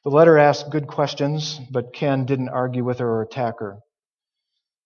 The 0.05 0.11
letter 0.11 0.37
asked 0.37 0.71
good 0.71 0.89
questions, 0.89 1.59
but 1.71 1.95
Ken 1.95 2.27
didn't 2.27 2.51
argue 2.51 2.85
with 2.85 2.99
her 2.99 3.09
or 3.09 3.23
attack 3.23 3.61
her. 3.61 3.79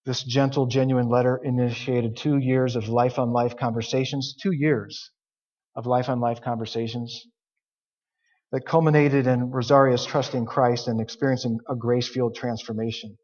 This 0.05 0.23
gentle, 0.23 0.67
genuine 0.67 1.09
letter 1.09 1.35
initiated 1.43 2.15
two 2.15 2.37
years 2.37 2.77
of 2.77 2.87
life 2.87 3.19
on 3.19 3.33
life 3.33 3.57
conversations, 3.57 4.35
two 4.41 4.53
years 4.53 5.11
of 5.75 5.85
life 5.85 6.07
on 6.07 6.21
life 6.21 6.39
conversations 6.41 7.25
that 8.53 8.65
culminated 8.65 9.27
in 9.27 9.51
Rosaria's 9.51 10.05
trusting 10.05 10.45
Christ 10.45 10.87
and 10.87 11.01
experiencing 11.01 11.59
a 11.69 11.75
grace 11.75 12.07
filled 12.07 12.35
transformation. 12.35 13.17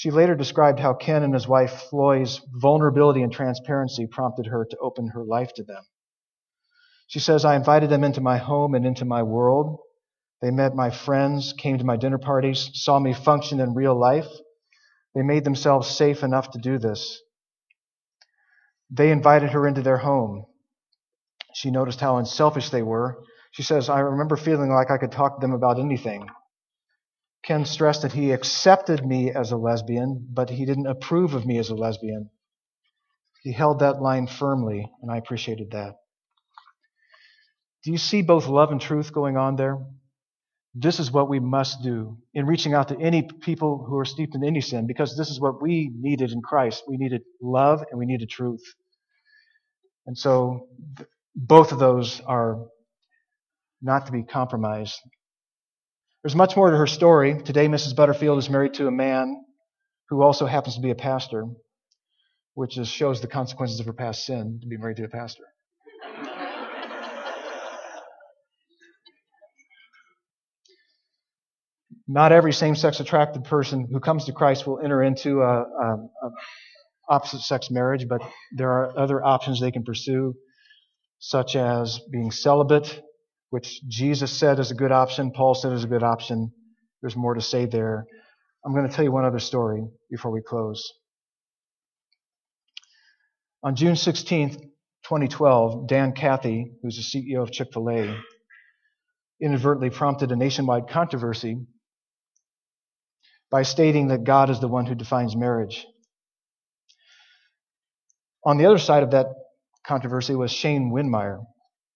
She 0.00 0.10
later 0.10 0.34
described 0.34 0.80
how 0.80 0.94
Ken 0.94 1.22
and 1.22 1.34
his 1.34 1.46
wife 1.46 1.88
Floy's 1.90 2.40
vulnerability 2.54 3.20
and 3.22 3.30
transparency 3.30 4.06
prompted 4.06 4.46
her 4.46 4.64
to 4.64 4.78
open 4.78 5.08
her 5.08 5.22
life 5.22 5.52
to 5.56 5.62
them. 5.62 5.82
She 7.06 7.18
says, 7.18 7.44
I 7.44 7.54
invited 7.54 7.90
them 7.90 8.02
into 8.02 8.22
my 8.22 8.38
home 8.38 8.74
and 8.74 8.86
into 8.86 9.04
my 9.04 9.22
world. 9.22 9.78
They 10.40 10.50
met 10.50 10.74
my 10.74 10.88
friends, 10.88 11.52
came 11.52 11.76
to 11.76 11.84
my 11.84 11.98
dinner 11.98 12.16
parties, 12.16 12.70
saw 12.72 12.98
me 12.98 13.12
function 13.12 13.60
in 13.60 13.74
real 13.74 13.94
life, 13.94 14.26
they 15.14 15.20
made 15.20 15.44
themselves 15.44 15.86
safe 15.86 16.22
enough 16.22 16.50
to 16.52 16.58
do 16.58 16.78
this. 16.78 17.20
They 18.90 19.10
invited 19.10 19.50
her 19.50 19.66
into 19.66 19.82
their 19.82 19.98
home. 19.98 20.46
She 21.52 21.70
noticed 21.70 22.00
how 22.00 22.16
unselfish 22.16 22.70
they 22.70 22.82
were. 22.82 23.22
She 23.50 23.62
says, 23.62 23.90
I 23.90 24.00
remember 24.00 24.38
feeling 24.38 24.70
like 24.70 24.90
I 24.90 24.96
could 24.96 25.12
talk 25.12 25.38
to 25.38 25.46
them 25.46 25.52
about 25.52 25.78
anything. 25.78 26.26
Ken 27.42 27.64
stressed 27.64 28.02
that 28.02 28.12
he 28.12 28.32
accepted 28.32 29.04
me 29.04 29.30
as 29.30 29.50
a 29.50 29.56
lesbian, 29.56 30.26
but 30.30 30.50
he 30.50 30.64
didn't 30.64 30.86
approve 30.86 31.34
of 31.34 31.46
me 31.46 31.58
as 31.58 31.70
a 31.70 31.74
lesbian. 31.74 32.30
He 33.42 33.52
held 33.52 33.78
that 33.78 34.02
line 34.02 34.26
firmly, 34.26 34.90
and 35.00 35.10
I 35.10 35.16
appreciated 35.16 35.70
that. 35.70 35.96
Do 37.82 37.92
you 37.92 37.98
see 37.98 38.20
both 38.20 38.46
love 38.46 38.70
and 38.70 38.80
truth 38.80 39.12
going 39.12 39.38
on 39.38 39.56
there? 39.56 39.78
This 40.74 41.00
is 41.00 41.10
what 41.10 41.28
we 41.28 41.40
must 41.40 41.82
do 41.82 42.18
in 42.34 42.46
reaching 42.46 42.74
out 42.74 42.88
to 42.88 43.00
any 43.00 43.22
people 43.22 43.84
who 43.88 43.98
are 43.98 44.04
steeped 44.04 44.34
in 44.34 44.44
any 44.44 44.60
sin, 44.60 44.86
because 44.86 45.16
this 45.16 45.30
is 45.30 45.40
what 45.40 45.62
we 45.62 45.90
needed 45.98 46.30
in 46.32 46.42
Christ. 46.42 46.84
We 46.86 46.98
needed 46.98 47.22
love 47.40 47.82
and 47.90 47.98
we 47.98 48.06
needed 48.06 48.28
truth. 48.28 48.62
And 50.06 50.16
so 50.16 50.68
both 51.34 51.72
of 51.72 51.78
those 51.78 52.20
are 52.20 52.66
not 53.82 54.06
to 54.06 54.12
be 54.12 54.22
compromised. 54.22 55.00
There's 56.22 56.36
much 56.36 56.54
more 56.54 56.70
to 56.70 56.76
her 56.76 56.86
story. 56.86 57.40
Today, 57.42 57.66
Mrs. 57.66 57.96
Butterfield 57.96 58.38
is 58.38 58.50
married 58.50 58.74
to 58.74 58.86
a 58.86 58.90
man 58.90 59.42
who 60.10 60.20
also 60.22 60.44
happens 60.44 60.74
to 60.74 60.82
be 60.82 60.90
a 60.90 60.94
pastor, 60.94 61.46
which 62.52 62.74
just 62.74 62.92
shows 62.92 63.22
the 63.22 63.26
consequences 63.26 63.80
of 63.80 63.86
her 63.86 63.94
past 63.94 64.26
sin 64.26 64.58
to 64.60 64.68
be 64.68 64.76
married 64.76 64.98
to 64.98 65.04
a 65.04 65.08
pastor. 65.08 65.44
Not 72.06 72.32
every 72.32 72.52
same-sex 72.52 73.00
attracted 73.00 73.44
person 73.44 73.88
who 73.90 74.00
comes 74.00 74.26
to 74.26 74.32
Christ 74.32 74.66
will 74.66 74.80
enter 74.80 75.02
into 75.02 75.40
a, 75.40 75.62
a, 75.62 75.94
a 76.22 76.30
opposite-sex 77.08 77.70
marriage, 77.70 78.08
but 78.08 78.20
there 78.58 78.68
are 78.68 78.98
other 78.98 79.24
options 79.24 79.58
they 79.58 79.70
can 79.70 79.84
pursue, 79.84 80.34
such 81.18 81.56
as 81.56 81.98
being 82.12 82.30
celibate, 82.30 83.00
which 83.50 83.80
Jesus 83.88 84.32
said 84.32 84.58
is 84.58 84.70
a 84.70 84.74
good 84.74 84.92
option, 84.92 85.32
Paul 85.32 85.54
said 85.54 85.72
is 85.72 85.84
a 85.84 85.88
good 85.88 86.02
option. 86.02 86.52
There's 87.02 87.16
more 87.16 87.34
to 87.34 87.40
say 87.40 87.66
there. 87.66 88.06
I'm 88.64 88.74
going 88.74 88.88
to 88.88 88.94
tell 88.94 89.04
you 89.04 89.12
one 89.12 89.24
other 89.24 89.38
story 89.38 89.84
before 90.10 90.30
we 90.30 90.40
close. 90.40 90.82
On 93.62 93.74
June 93.74 93.94
16th, 93.94 94.54
2012, 95.04 95.88
Dan 95.88 96.12
Cathy, 96.12 96.72
who's 96.82 96.96
the 96.96 97.02
CEO 97.02 97.42
of 97.42 97.50
Chick 97.50 97.68
fil 97.72 97.90
A, 97.90 98.16
inadvertently 99.40 99.90
prompted 99.90 100.30
a 100.30 100.36
nationwide 100.36 100.88
controversy 100.88 101.58
by 103.50 103.62
stating 103.62 104.08
that 104.08 104.24
God 104.24 104.50
is 104.50 104.60
the 104.60 104.68
one 104.68 104.86
who 104.86 104.94
defines 104.94 105.34
marriage. 105.34 105.86
On 108.44 108.58
the 108.58 108.66
other 108.66 108.78
side 108.78 109.02
of 109.02 109.10
that 109.10 109.26
controversy 109.86 110.34
was 110.34 110.52
Shane 110.52 110.92
Windmeyer. 110.92 111.44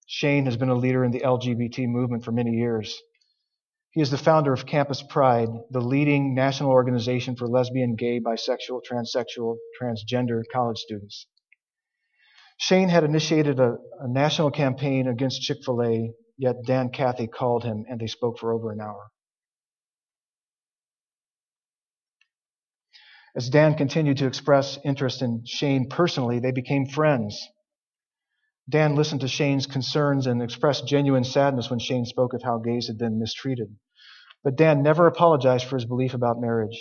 Shane 0.06 0.44
has 0.44 0.56
been 0.56 0.68
a 0.68 0.74
leader 0.74 1.04
in 1.04 1.10
the 1.10 1.20
LGBT 1.20 1.86
movement 1.88 2.24
for 2.24 2.32
many 2.32 2.52
years. 2.52 3.00
He 3.92 4.00
is 4.00 4.10
the 4.10 4.18
founder 4.18 4.52
of 4.52 4.66
Campus 4.66 5.02
Pride, 5.02 5.48
the 5.70 5.80
leading 5.80 6.34
national 6.34 6.70
organization 6.70 7.36
for 7.36 7.46
lesbian, 7.46 7.94
gay, 7.94 8.20
bisexual, 8.20 8.82
transsexual, 8.90 9.56
transgender 9.80 10.42
college 10.52 10.78
students. 10.78 11.26
Shane 12.58 12.88
had 12.88 13.04
initiated 13.04 13.60
a, 13.60 13.76
a 14.00 14.08
national 14.08 14.50
campaign 14.50 15.08
against 15.08 15.42
Chick 15.42 15.58
fil 15.64 15.82
A, 15.82 16.10
yet 16.36 16.56
Dan 16.66 16.90
Cathy 16.90 17.26
called 17.26 17.64
him 17.64 17.84
and 17.88 18.00
they 18.00 18.06
spoke 18.06 18.38
for 18.38 18.52
over 18.52 18.72
an 18.72 18.80
hour. 18.80 19.10
As 23.36 23.48
Dan 23.50 23.74
continued 23.74 24.18
to 24.18 24.26
express 24.26 24.78
interest 24.84 25.20
in 25.20 25.42
Shane 25.44 25.88
personally, 25.88 26.38
they 26.38 26.52
became 26.52 26.86
friends. 26.86 27.48
Dan 28.68 28.94
listened 28.94 29.20
to 29.20 29.28
Shane's 29.28 29.66
concerns 29.66 30.26
and 30.26 30.42
expressed 30.42 30.86
genuine 30.86 31.24
sadness 31.24 31.68
when 31.68 31.78
Shane 31.78 32.06
spoke 32.06 32.32
of 32.32 32.42
how 32.42 32.58
gays 32.58 32.86
had 32.86 32.98
been 32.98 33.18
mistreated. 33.18 33.76
But 34.42 34.56
Dan 34.56 34.82
never 34.82 35.06
apologized 35.06 35.66
for 35.66 35.76
his 35.76 35.84
belief 35.84 36.14
about 36.14 36.40
marriage. 36.40 36.78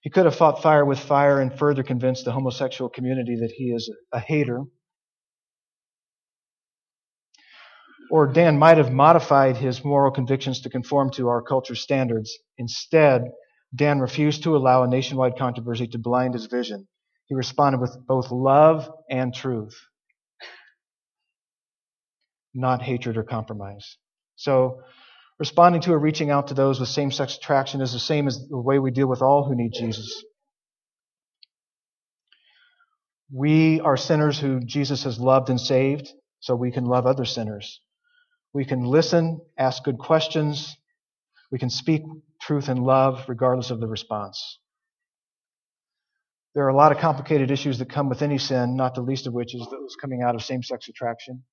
He 0.00 0.10
could 0.10 0.24
have 0.24 0.36
fought 0.36 0.62
fire 0.62 0.84
with 0.84 0.98
fire 0.98 1.40
and 1.40 1.58
further 1.58 1.82
convinced 1.82 2.24
the 2.24 2.32
homosexual 2.32 2.88
community 2.88 3.36
that 3.40 3.50
he 3.50 3.64
is 3.72 3.94
a 4.12 4.20
hater. 4.20 4.64
Or 8.10 8.26
Dan 8.26 8.58
might 8.58 8.78
have 8.78 8.90
modified 8.90 9.58
his 9.58 9.84
moral 9.84 10.10
convictions 10.10 10.62
to 10.62 10.70
conform 10.70 11.10
to 11.12 11.28
our 11.28 11.42
culture's 11.42 11.80
standards. 11.80 12.38
Instead, 12.56 13.24
Dan 13.74 13.98
refused 13.98 14.44
to 14.44 14.56
allow 14.56 14.82
a 14.82 14.88
nationwide 14.88 15.36
controversy 15.36 15.86
to 15.88 15.98
blind 15.98 16.32
his 16.32 16.46
vision. 16.46 16.88
He 17.26 17.34
responded 17.34 17.82
with 17.82 17.94
both 18.06 18.30
love 18.30 18.90
and 19.10 19.34
truth, 19.34 19.78
not 22.54 22.82
hatred 22.82 23.16
or 23.16 23.22
compromise. 23.22 23.96
So, 24.36 24.80
responding 25.38 25.80
to 25.82 25.92
or 25.92 25.98
reaching 25.98 26.30
out 26.30 26.48
to 26.48 26.54
those 26.54 26.80
with 26.80 26.88
same 26.88 27.10
sex 27.10 27.36
attraction 27.36 27.80
is 27.80 27.92
the 27.92 27.98
same 27.98 28.26
as 28.26 28.48
the 28.48 28.58
way 28.58 28.78
we 28.78 28.90
deal 28.90 29.06
with 29.06 29.22
all 29.22 29.44
who 29.44 29.54
need 29.54 29.72
Jesus. 29.72 30.24
We 33.32 33.80
are 33.80 33.96
sinners 33.96 34.38
who 34.38 34.60
Jesus 34.60 35.04
has 35.04 35.20
loved 35.20 35.50
and 35.50 35.60
saved, 35.60 36.12
so 36.40 36.54
we 36.54 36.70
can 36.70 36.86
love 36.86 37.06
other 37.06 37.26
sinners. 37.26 37.80
We 38.54 38.64
can 38.64 38.84
listen, 38.84 39.40
ask 39.58 39.84
good 39.84 39.98
questions, 39.98 40.76
we 41.50 41.58
can 41.58 41.70
speak 41.70 42.02
truth 42.40 42.68
and 42.68 42.82
love 42.82 43.24
regardless 43.28 43.70
of 43.70 43.80
the 43.80 43.86
response. 43.86 44.58
There 46.54 46.64
are 46.64 46.70
a 46.70 46.76
lot 46.76 46.92
of 46.92 46.98
complicated 46.98 47.50
issues 47.50 47.78
that 47.78 47.90
come 47.90 48.08
with 48.08 48.22
any 48.22 48.38
sin, 48.38 48.76
not 48.76 48.94
the 48.94 49.02
least 49.02 49.26
of 49.26 49.34
which 49.34 49.54
is 49.54 49.66
those 49.70 49.96
coming 50.00 50.22
out 50.22 50.34
of 50.34 50.42
same 50.42 50.62
sex 50.62 50.88
attraction. 50.88 51.44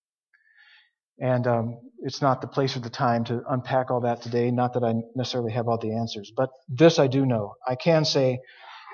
And 1.20 1.48
um, 1.48 1.78
it's 2.00 2.22
not 2.22 2.42
the 2.42 2.48
place 2.48 2.76
or 2.76 2.80
the 2.80 2.90
time 2.90 3.24
to 3.26 3.42
unpack 3.50 3.90
all 3.90 4.02
that 4.02 4.22
today. 4.22 4.52
Not 4.52 4.74
that 4.74 4.84
I 4.84 4.94
necessarily 5.16 5.54
have 5.54 5.68
all 5.68 5.78
the 5.78 5.96
answers. 5.96 6.32
But 6.36 6.50
this 6.68 7.00
I 7.00 7.08
do 7.08 7.26
know. 7.26 7.54
I 7.68 7.76
can 7.76 8.06
say 8.06 8.40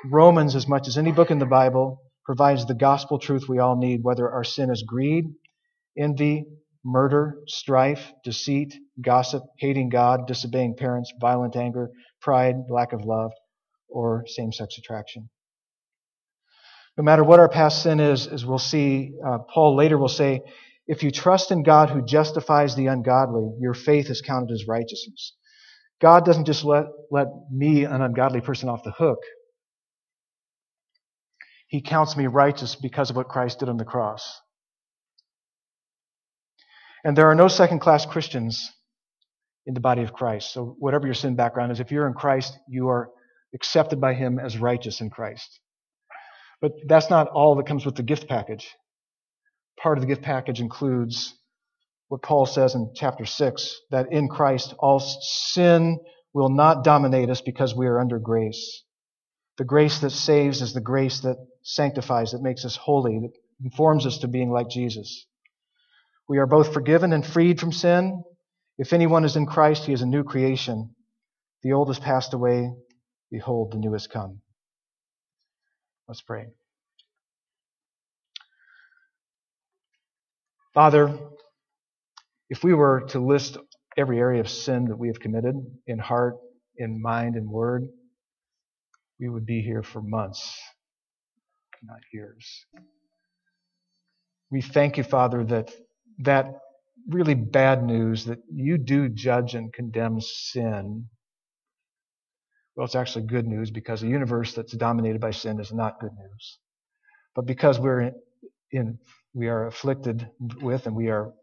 Romans, 0.06 0.56
as 0.56 0.68
much 0.68 0.88
as 0.88 0.98
any 0.98 1.12
book 1.12 1.32
in 1.32 1.40
the 1.40 1.46
Bible, 1.46 2.02
provides 2.26 2.66
the 2.66 2.76
gospel 2.76 3.20
truth 3.20 3.50
we 3.50 3.60
all 3.60 3.76
need, 3.76 4.02
whether 4.04 4.30
our 4.30 4.44
sin 4.44 4.70
is 4.70 4.84
greed, 4.88 5.26
envy, 5.98 6.46
murder, 6.84 7.36
strife, 7.48 8.12
deceit, 8.24 8.74
gossip, 9.04 9.44
hating 9.60 9.90
God, 9.90 10.28
disobeying 10.28 10.76
parents, 10.76 11.12
violent 11.20 11.56
anger, 11.56 11.90
pride, 12.22 12.56
lack 12.70 12.94
of 12.94 13.04
love, 13.04 13.32
or 13.90 14.26
same 14.28 14.52
sex 14.52 14.78
attraction. 14.78 15.30
No 16.98 17.04
matter 17.04 17.24
what 17.24 17.40
our 17.40 17.50
past 17.50 17.84
sin 17.84 18.00
is, 18.00 18.28
as 18.28 18.46
we'll 18.46 18.60
see, 18.60 19.14
uh, 19.26 19.40
Paul 19.54 19.76
later 19.76 19.98
will 19.98 20.08
say, 20.10 20.42
if 20.91 21.04
you 21.04 21.10
trust 21.10 21.51
in 21.51 21.63
God 21.63 21.89
who 21.89 22.01
justifies 22.01 22.75
the 22.75 22.88
ungodly, 22.88 23.49
your 23.62 23.73
faith 23.73 24.10
is 24.10 24.19
counted 24.19 24.51
as 24.51 24.67
righteousness. 24.67 25.38
God 26.01 26.25
doesn't 26.25 26.43
just 26.43 26.65
let, 26.65 26.84
let 27.10 27.27
me, 27.49 27.86
an 27.86 28.01
ungodly 28.01 28.41
person, 28.41 28.67
off 28.67 28.84
the 28.84 28.91
hook. 28.91 29.19
He 31.67 31.82
counts 31.82 32.17
me 32.17 32.27
righteous 32.27 32.75
because 32.75 33.10
of 33.10 33.15
what 33.15 33.30
Christ 33.30 33.60
did 33.60 33.69
on 33.69 33.77
the 33.77 33.86
cross. 33.86 34.38
And 37.06 37.17
there 37.17 37.30
are 37.30 37.36
no 37.36 37.47
second 37.47 37.80
class 37.80 38.06
Christians 38.06 38.69
in 39.65 39.73
the 39.73 39.80
body 39.80 40.01
of 40.01 40.12
Christ. 40.12 40.51
So, 40.51 40.75
whatever 40.77 41.08
your 41.08 41.13
sin 41.13 41.38
background 41.38 41.71
is, 41.71 41.80
if 41.80 41.93
you're 41.93 42.08
in 42.08 42.15
Christ, 42.15 42.60
you 42.67 42.89
are 42.89 43.10
accepted 43.56 44.01
by 44.01 44.13
Him 44.13 44.39
as 44.39 44.58
righteous 44.58 44.99
in 44.99 45.10
Christ. 45.10 45.62
But 46.60 46.73
that's 46.86 47.10
not 47.10 47.30
all 47.30 47.56
that 47.56 47.65
comes 47.65 47.86
with 47.86 47.95
the 47.95 48.04
gift 48.04 48.27
package. 48.27 48.75
Part 49.82 49.98
of 49.98 50.02
the 50.02 50.08
gift 50.08 50.22
package 50.22 50.62
includes 50.62 51.34
what 52.08 52.22
Paul 52.22 52.46
says 52.46 52.76
in 52.76 52.91
chapter 52.96 53.26
6 53.26 53.82
that 53.89 54.12
in 54.12 54.28
Christ 54.28 54.76
all 54.78 55.00
sin 55.00 56.00
will 56.34 56.50
not 56.50 56.84
dominate 56.84 57.30
us 57.30 57.41
because 57.41 57.76
we 57.76 57.88
are 57.88 58.00
under 58.00 58.20
grace. 58.20 58.84
The 59.58 59.65
grace 59.65 60.00
that 60.00 60.12
saves 60.12 60.62
is 60.62 60.74
the 60.74 60.82
grace 60.82 61.22
that 61.22 61.38
sanctifies, 61.63 62.32
that 62.32 62.41
makes 62.41 62.63
us 62.65 62.76
holy, 62.76 63.20
that 63.20 63.32
informs 63.63 64.06
us 64.06 64.20
to 64.20 64.28
being 64.28 64.52
like 64.52 64.70
Jesus. 64.70 65.26
We 66.28 66.38
are 66.38 66.48
both 66.48 66.74
forgiven 66.74 67.12
and 67.12 67.26
freed 67.26 67.60
from 67.60 67.72
sin. 67.72 68.24
If 68.78 68.94
anyone 68.94 69.26
is 69.26 69.36
in 69.36 69.46
Christ, 69.46 69.86
he 69.86 69.94
is 69.94 70.02
a 70.02 70.08
new 70.08 70.24
creation. 70.24 70.96
The 71.63 71.74
old 71.74 71.89
has 71.89 72.00
passed 72.00 72.34
away. 72.34 72.72
Behold, 73.30 73.72
the 73.72 73.78
new 73.78 73.94
has 73.94 74.08
come. 74.08 74.41
Let's 76.08 76.22
pray. 76.22 76.48
Father, 80.74 81.20
if 82.50 82.64
we 82.64 82.74
were 82.74 83.02
to 83.10 83.20
list 83.20 83.58
every 83.98 84.20
area 84.20 84.40
of 84.40 84.50
sin 84.50 84.86
that 84.86 84.98
we 84.98 85.10
have 85.10 85.20
committed 85.20 85.56
in 85.88 86.00
heart, 86.00 86.36
in 86.78 87.02
mind, 87.02 87.36
and 87.36 87.50
word, 87.50 87.88
we 89.20 89.28
would 89.28 89.46
be 89.46 89.62
here 89.62 89.84
for 89.84 90.02
months, 90.02 90.58
not 91.84 92.00
years. 92.14 92.66
We 94.50 94.62
thank 94.62 94.98
you, 94.98 95.04
Father, 95.04 95.44
that 95.46 95.72
that 96.20 96.46
really 97.10 97.36
bad 97.36 97.84
news 97.84 98.26
that 98.26 98.40
you 98.50 98.78
do 98.78 99.10
judge 99.10 99.56
and 99.56 99.74
condemn 99.74 100.22
sin. 100.22 101.08
Well, 102.76 102.86
it's 102.86 102.96
actually 102.96 103.26
good 103.26 103.48
news 103.48 103.72
because 103.72 104.04
a 104.04 104.08
universe 104.08 104.54
that's 104.54 104.74
dominated 104.74 105.20
by 105.20 105.32
sin 105.32 105.60
is 105.60 105.74
not 105.74 106.00
good 106.00 106.14
news. 106.18 106.60
But 107.36 107.46
because 107.46 107.80
we're 107.80 108.12
in, 108.72 109.00
we 109.34 109.48
are 109.48 109.68
afflicted 109.68 110.30
with 110.62 110.88
and 110.88 110.96
we 110.96 111.10
are 111.10 111.34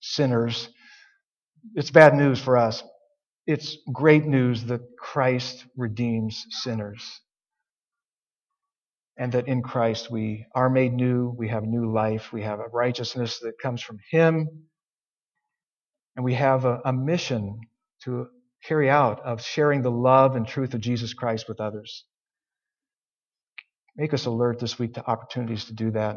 sinners, 0.00 0.68
it's 1.74 1.90
bad 1.90 2.14
news 2.14 2.40
for 2.40 2.56
us. 2.56 2.82
It's 3.46 3.76
great 3.92 4.24
news 4.24 4.64
that 4.64 4.80
Christ 4.98 5.64
redeems 5.76 6.46
sinners. 6.50 7.20
And 9.18 9.32
that 9.32 9.48
in 9.48 9.62
Christ 9.62 10.10
we 10.10 10.46
are 10.54 10.70
made 10.70 10.94
new, 10.94 11.34
we 11.36 11.48
have 11.48 11.64
new 11.64 11.92
life, 11.92 12.32
we 12.32 12.42
have 12.42 12.60
a 12.60 12.68
righteousness 12.72 13.38
that 13.40 13.58
comes 13.62 13.82
from 13.82 13.98
Him, 14.10 14.48
and 16.16 16.24
we 16.24 16.34
have 16.34 16.64
a, 16.64 16.80
a 16.84 16.92
mission 16.92 17.60
to 18.04 18.28
carry 18.64 18.88
out 18.88 19.20
of 19.20 19.42
sharing 19.42 19.82
the 19.82 19.90
love 19.90 20.36
and 20.36 20.46
truth 20.46 20.72
of 20.74 20.80
Jesus 20.80 21.12
Christ 21.12 21.48
with 21.48 21.60
others. 21.60 22.04
Make 23.96 24.14
us 24.14 24.26
alert 24.26 24.58
this 24.58 24.78
week 24.78 24.94
to 24.94 25.06
opportunities 25.06 25.66
to 25.66 25.74
do 25.74 25.90
that. 25.90 26.16